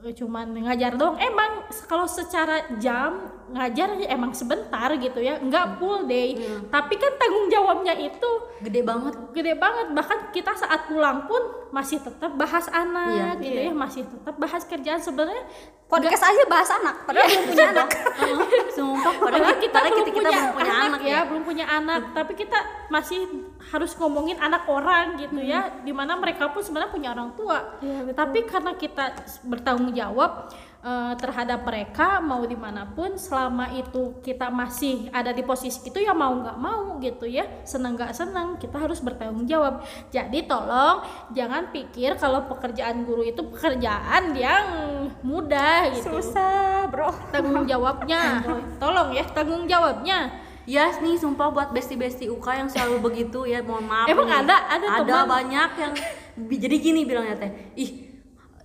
[0.00, 1.20] cuman ngajar doang.
[1.20, 3.20] Emang kalau secara jam
[3.50, 5.36] ngajar ya emang sebentar gitu ya.
[5.36, 6.40] Nggak full day.
[6.66, 8.30] Tapi kan tanggung jawabnya itu
[8.60, 9.14] Gede banget.
[9.32, 9.86] gede banget.
[9.92, 13.44] Bahkan kita saat pulang pun masih tetap bahas anak Iya.
[13.44, 13.72] gitu ya.
[13.76, 15.00] Masih tetap bahas kerjaan.
[15.00, 15.44] Sebenarnya
[15.90, 17.88] podcast aja bahas anak padahal belum punya anak.
[18.78, 21.20] Sumpah padahal Padahal kita, belum, kita, kita punya belum punya anak, ya, ya.
[21.26, 23.20] belum punya anak, tapi kita masih
[23.68, 27.76] harus ngomongin anak orang gitu ya di mana mereka pun sebenarnya punya orang tua.
[28.16, 29.12] Tapi karena kita
[29.44, 30.48] bertanggung jawab
[30.80, 36.00] eh, terhadap mereka mau di mana pun selama itu kita masih ada di posisi itu
[36.00, 39.84] ya mau nggak mau gitu ya seneng nggak seneng kita harus bertanggung jawab.
[40.08, 41.04] Jadi tolong
[41.36, 44.66] jangan pikir kalau pekerjaan guru itu pekerjaan yang
[45.20, 46.16] mudah gitu.
[46.16, 47.12] Susah bro.
[47.28, 48.40] Tanggung jawabnya.
[48.82, 53.88] Tolong ya tanggung jawabnya Ya nih sumpah buat besti-besti UK yang selalu begitu ya mohon
[53.88, 54.40] maaf Emang nih.
[54.44, 54.56] ada?
[54.68, 55.28] Ada ada teman?
[55.28, 55.92] banyak yang
[56.48, 57.90] jadi gini bilangnya teh ih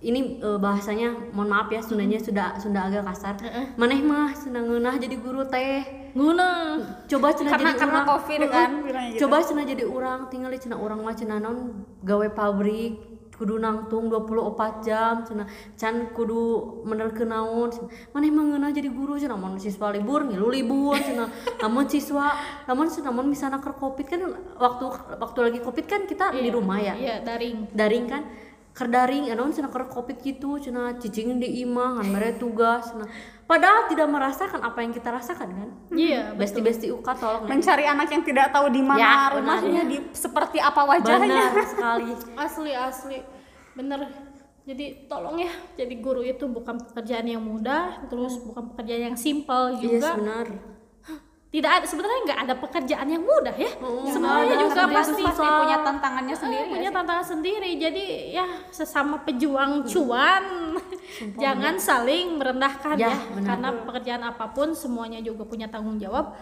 [0.04, 3.34] ini eh, bahasanya mohon maaf ya Sundanya sudah sudah agak kasar
[3.80, 6.78] maneh mah senang ngeunah jadi guru teh guna
[7.08, 8.08] coba cenah karena jadi karena urang.
[8.08, 9.18] covid kan gitu.
[9.24, 14.08] coba cenah jadi orang tinggal di cenah orang mah cenah naon gawe pabrik kudu nangtung
[14.08, 17.88] 24 jam cenah can kudu menerkeun naon cenah.
[18.16, 21.28] maneh mah ngeunah jadi guru cenah mun siswa libur ngilu libur cenah
[21.62, 22.32] namun siswa
[22.64, 24.20] namun namun misalnya ke covid kan
[24.56, 24.84] waktu
[25.20, 26.94] waktu lagi covid kan kita di rumah ya?
[26.96, 27.70] Iya daring.
[27.72, 28.22] Daring kan
[28.76, 33.08] ker daring anaon cenah keur covid gitu cenah cicing di imah ngan mere tugas cenah.
[33.46, 35.70] Padahal tidak merasakan apa yang kita rasakan kan?
[35.90, 37.56] Iya besti-besti uka tolong ya.
[37.56, 39.88] mencari anak yang tidak tahu di mana Ya, rumahnya ya.
[39.88, 41.56] di seperti apa wajahnya.
[41.56, 42.10] Benar sekali.
[42.44, 43.18] Asli asli.
[43.72, 44.12] Bener.
[44.66, 45.52] Jadi tolong ya.
[45.74, 50.10] Jadi guru itu bukan pekerjaan yang mudah terus bukan pekerjaan yang simpel yes juga.
[50.18, 50.46] benar
[51.46, 53.70] tidak ada sebenarnya nggak ada pekerjaan yang mudah ya.
[53.78, 56.96] Mm, semuanya juga pasti pasti punya tantangannya Eh, sendiri punya sih?
[56.98, 57.70] tantangan sendiri.
[57.78, 60.44] Jadi ya sesama pejuang cuan
[61.38, 66.34] jangan saling merendahkan Ya, ya, karena pekerjaan apa pun semuanya juga punya tanggung jawab.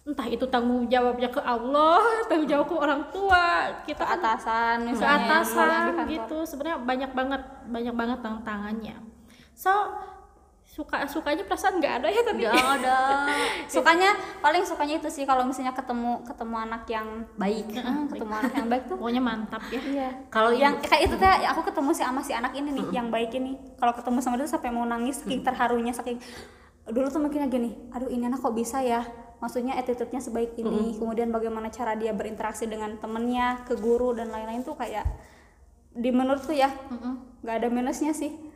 [0.00, 2.00] Entah itu tanggung jawabnya ke Allah
[2.32, 3.44] tanggung jawab ke orang tua
[3.84, 6.36] kita ke kan atasan ke misalnya yang di atasan gitu.
[6.48, 8.96] Sebenarnya banyak banget banyak banget tantangannya.
[9.52, 9.70] So
[10.70, 12.98] suka sukanya perasaan nggak ada ya tadi nggak ada.
[13.66, 17.66] Sukanya paling sukanya itu sih kalau misalnya ketemu ketemu anak yang baik.
[17.74, 19.80] Hmm, ketemu anak yang baik tuh pokoknya mantap ya.
[19.82, 20.08] Iya.
[20.30, 23.10] Kalau yang ibu kayak itu teh aku ketemu si sama si anak ini nih yang
[23.10, 23.58] baik ini.
[23.82, 26.22] Kalau ketemu sama dia tuh sampai mau nangis saking terharunya saking
[26.90, 29.02] dulu tuh mikirnya gini aduh ini anak kok bisa ya?
[29.42, 30.94] Maksudnya attitude-nya sebaik ini.
[31.00, 35.02] Kemudian bagaimana cara dia berinteraksi dengan temennya ke guru dan lain-lain tuh kayak
[35.90, 36.70] di menurutku ya
[37.42, 38.49] nggak ada minusnya sih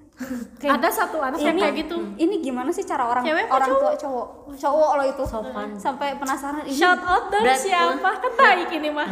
[0.62, 1.96] ada satu anak yang ini kayak gitu.
[2.14, 4.26] ini gimana sih cara orang Cewek orang tua cowok?
[4.54, 4.90] cowok?
[4.94, 5.24] Lo itu.
[5.26, 5.68] Sopan.
[5.74, 8.10] sampai penasaran ini shout out dari Berat, siapa?
[8.22, 9.08] Kan baik ini mah.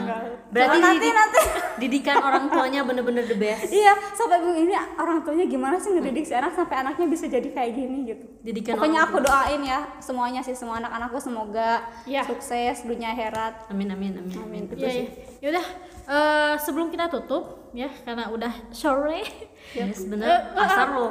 [0.46, 1.40] Berarti Jangan nanti didik- nanti
[1.78, 3.66] didikan orang tuanya bener-bener the best.
[3.68, 7.48] Iya sampai bingung ini orang tuanya gimana sih ngedidik si anak sampai anaknya bisa jadi
[7.50, 7.98] kayak gini?
[8.06, 8.24] Gitu.
[8.40, 12.22] Didikan pokoknya aku doain ya semuanya sih semua anak-anakku semoga Ya.
[12.22, 13.66] sukses dunia akhirat.
[13.68, 14.62] Amin amin amin amin.
[14.68, 15.06] Gitu ya, ya.
[15.42, 15.66] Yaudah,
[16.06, 19.24] eh, sebelum kita tutup ya karena udah sore.
[19.72, 20.94] yes bener Eh, eh, asar ah.
[20.94, 21.06] lo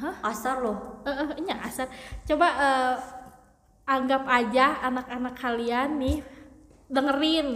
[0.00, 0.14] Hah?
[0.26, 1.88] asar lo Eh, eh, ini asal.
[2.28, 2.94] Coba eh,
[3.86, 6.20] anggap aja anak-anak kalian nih
[6.86, 7.48] dengerin.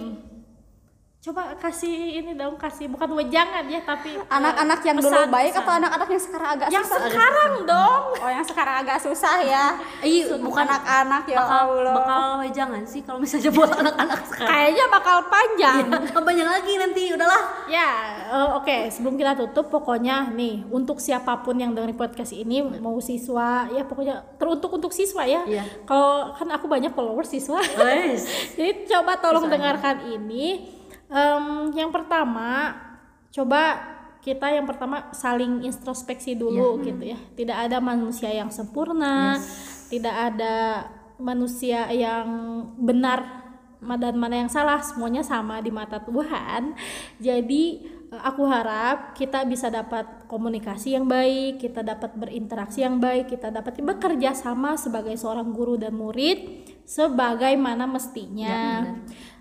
[1.24, 5.64] Coba kasih ini dong, kasih bukan wejangan ya, tapi anak-anak yang dulu pesan- baik pesan.
[5.64, 8.02] atau anak-anak yang sekarang agak yang susah sekarang dong.
[8.20, 9.64] oh yang sekarang agak susah ya
[10.04, 14.84] Iya, bukan anak-anak ya bakal Allah bakal jangan sih kalau misalnya buat anak-anak sekarang Kayaknya
[14.92, 15.84] bakal panjang.
[15.88, 17.88] Iya, banyak lagi nanti udahlah Ya,
[18.28, 18.76] eh, oke.
[18.92, 23.80] Sebelum kita tutup, pokoknya nih untuk siapa pun yang dengerin podcast ini, mau siswa, ya
[23.88, 25.40] pokoknya teruntuk untuk siswa ya.
[25.48, 25.64] Iya.
[25.88, 28.28] Kalau kan aku banyak followers siswa, Wes.
[28.60, 30.83] jadi coba tolong dengarkan ini.
[31.14, 32.74] Em, yang pertama,
[33.30, 33.78] coba
[34.18, 37.18] kita yang pertama saling introspeksi dulu gitu ya.
[37.38, 39.38] Tidak ada manusia yang sempurna,
[39.86, 40.88] tidak ada
[41.22, 42.26] manusia yang
[42.74, 43.46] benar
[43.78, 44.82] dan mana yang salah.
[44.82, 46.74] Semuanya sama di mata Tuhan.
[47.22, 47.62] Jadi
[48.10, 53.54] eh, aku harap kita bisa dapat komunikasi yang baik kita dapat berinteraksi yang baik kita
[53.54, 58.88] dapat bekerja sama sebagai seorang guru dan murid sebagaimana mestinya.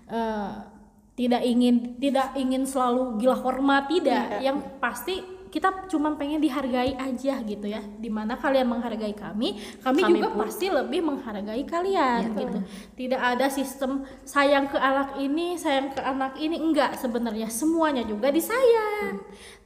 [0.04, 0.73] Eh,
[1.14, 4.42] tidak ingin tidak ingin selalu gila hormat tidak.
[4.42, 5.16] Yang pasti
[5.54, 7.78] kita cuma pengen dihargai aja gitu ya.
[7.78, 10.42] Di mana kalian menghargai kami kami, Kami juga pun.
[10.42, 12.58] pasti lebih menghargai kalian gitu.
[12.98, 16.58] Tidak ada sistem sayang ke anak ini sayang ke anak ini.
[16.58, 19.22] Enggak sebenarnya semuanya juga disayang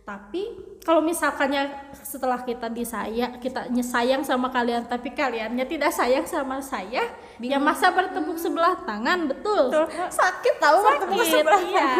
[0.08, 0.48] tapi
[0.80, 7.04] kalau misalkannya setelah kita disayang kita sayang sama kalian tapi kaliannya tidak sayang sama saya
[7.36, 9.68] ya masa bertepuk sebelah tangan betul.
[10.08, 11.92] Sakit tahu bertemu sakit sebelah iya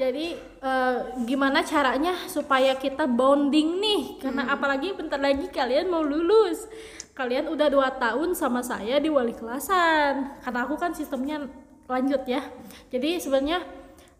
[0.00, 0.98] jadi eh,
[1.28, 4.02] gimana caranya supaya kita bonding nih?
[4.24, 6.64] Karena apalagi bentar lagi kalian mau lulus.
[7.12, 10.40] Kalian udah dua tahun sama saya di wali kelasan.
[10.40, 11.44] Karena aku kan sistemnya
[11.84, 12.40] lanjut ya.
[12.88, 13.60] Jadi sebenarnya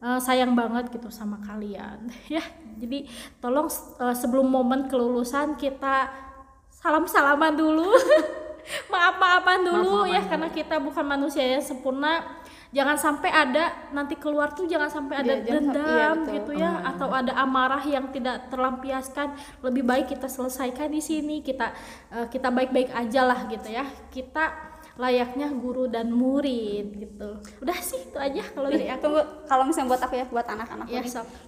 [0.04, 2.44] eh, sayang banget gitu sama kalian ya
[2.80, 3.04] jadi
[3.38, 3.68] tolong
[4.00, 6.08] eh, sebelum momen kelulusan kita
[6.72, 7.92] salam salaman dulu.
[8.92, 12.40] Maaf maafan dulu Maaf-maafan ya karena kita bukan manusia yang sempurna.
[12.70, 16.34] Jangan sampai ada nanti keluar tuh jangan sampai ada jangan- dendam iya, betul.
[16.38, 19.34] gitu ya atau ada amarah yang tidak terlampiaskan.
[19.64, 21.74] Lebih baik kita selesaikan di sini kita
[22.14, 23.82] eh, kita baik-baik aja lah gitu ya.
[24.12, 24.69] Kita
[25.00, 27.40] layaknya guru dan murid gitu.
[27.64, 29.00] Udah sih itu aja kalau dari aku.
[29.08, 31.00] Tunggu, kalau misalnya buat aku ya, buat anak-anak Ya,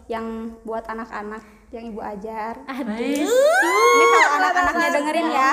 [0.09, 2.65] yang buat anak-anak yang ibu ajar.
[2.65, 2.97] aduh.
[2.97, 5.51] Ini kalau anak-anaknya dengerin ya.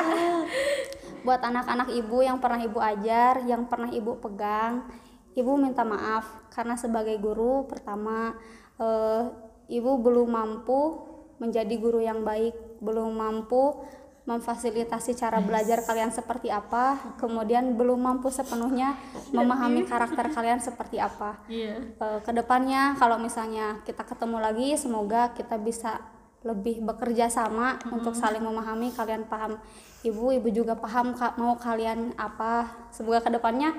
[1.28, 4.88] Buat anak-anak ibu yang pernah ibu ajar, yang pernah ibu pegang,
[5.36, 6.48] ibu minta maaf.
[6.56, 8.32] Karena sebagai guru pertama
[8.80, 9.24] eh,
[9.68, 11.04] ibu belum mampu
[11.40, 13.84] menjadi guru yang baik, belum mampu
[14.30, 18.94] memfasilitasi cara belajar kalian seperti apa, kemudian belum mampu sepenuhnya
[19.38, 21.42] memahami karakter kalian seperti apa.
[21.50, 21.82] iya.
[21.82, 25.98] Eh, ke depannya kalau misalnya kita ketemu lagi semoga kita bisa
[26.46, 29.58] lebih bekerja sama untuk saling memahami kalian paham.
[30.06, 32.70] Ibu ibu juga paham ka- mau kalian apa.
[32.96, 33.76] Semoga ke depannya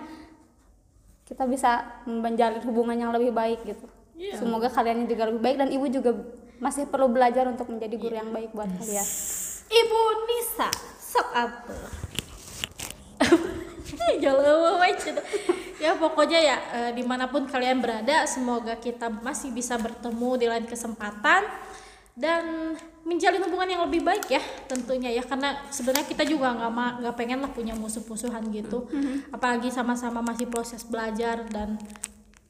[1.25, 3.87] kita bisa menjalin hubungan yang lebih baik gitu.
[4.37, 6.13] Semoga kalian juga lebih baik dan ibu juga
[6.61, 9.07] masih perlu belajar untuk menjadi guru yang baik buat kalian
[9.71, 10.69] Ibu Nisa
[10.99, 11.79] sok apa?
[14.23, 15.13] Jalan aja
[15.81, 20.47] ya pokoknya ya eh, di mana pun kalian berada semoga kita masih bisa bertemu di
[20.51, 21.49] lain kesempatan
[22.21, 25.25] dan menjalin hubungan yang lebih baik ya tentunya ya.
[25.25, 28.85] Karena sebenarnya kita juga nggak nggak pengen lah punya musuh-musuhan gitu.
[29.33, 31.81] Apalagi sama-sama masih proses belajar dan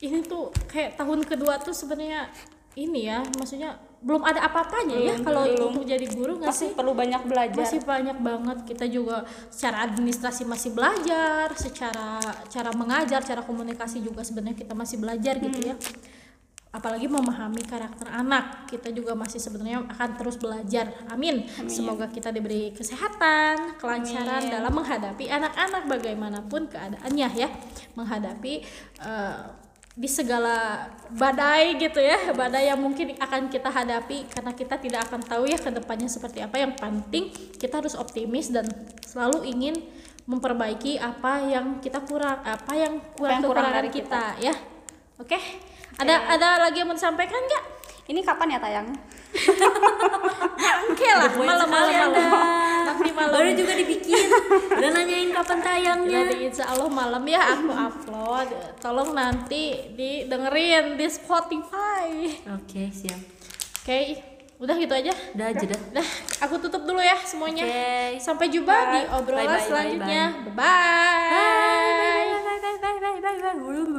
[0.02, 2.32] ini tuh kayak tahun kedua tuh sebenarnya
[2.74, 6.72] ini ya maksudnya belum ada apa-apanya ya kalau untuk jadi guru nggak sih?
[6.72, 7.60] perlu banyak belajar.
[7.68, 8.58] Masih banyak banget.
[8.64, 12.16] Kita juga secara administrasi masih belajar secara
[12.48, 15.76] cara mengajar cara komunikasi juga sebenarnya kita masih belajar gitu ya.
[16.70, 20.86] Apalagi memahami karakter anak kita juga masih sebenarnya akan terus belajar.
[21.10, 27.50] Amin, semoga kita diberi kesehatan kelancaran dalam menghadapi anak-anak bagaimanapun keadaannya ya.
[27.98, 28.64] Menghadapi
[29.02, 29.68] eh,
[30.00, 35.20] di segala badai gitu ya badai yang mungkin akan kita hadapi karena kita tidak akan
[35.20, 36.56] tahu ya ke depannya seperti apa.
[36.56, 37.24] Yang penting
[37.60, 38.64] kita harus optimis dan
[39.04, 39.76] selalu ingin
[40.24, 44.40] memperbaiki apa yang kita kurang apa yang kurang yang kurang dari kita.
[44.40, 44.56] ya.
[45.20, 45.36] Oke?
[46.00, 47.64] Ada ada lagi yang mau disampaikan nggak?
[48.08, 48.96] Ini kapan ya tayangnya
[50.90, 52.10] oke lah malam-malam
[52.86, 54.26] nanti malam baru juga dibikin
[54.74, 58.48] udah nanyain kapan tayangnya Nanti insya Allah malam ya aku upload
[58.82, 63.20] tolong nanti didengerin di Spotify oke siap
[63.82, 64.00] oke
[64.60, 66.08] udah gitu aja udah aja dah Dah,
[66.44, 67.64] aku tutup dulu ya semuanya.
[67.64, 68.20] Oke.
[68.20, 70.24] Sampai jumpa di obrolan Bye, bye, bye, selanjutnya.
[70.52, 71.80] Bye.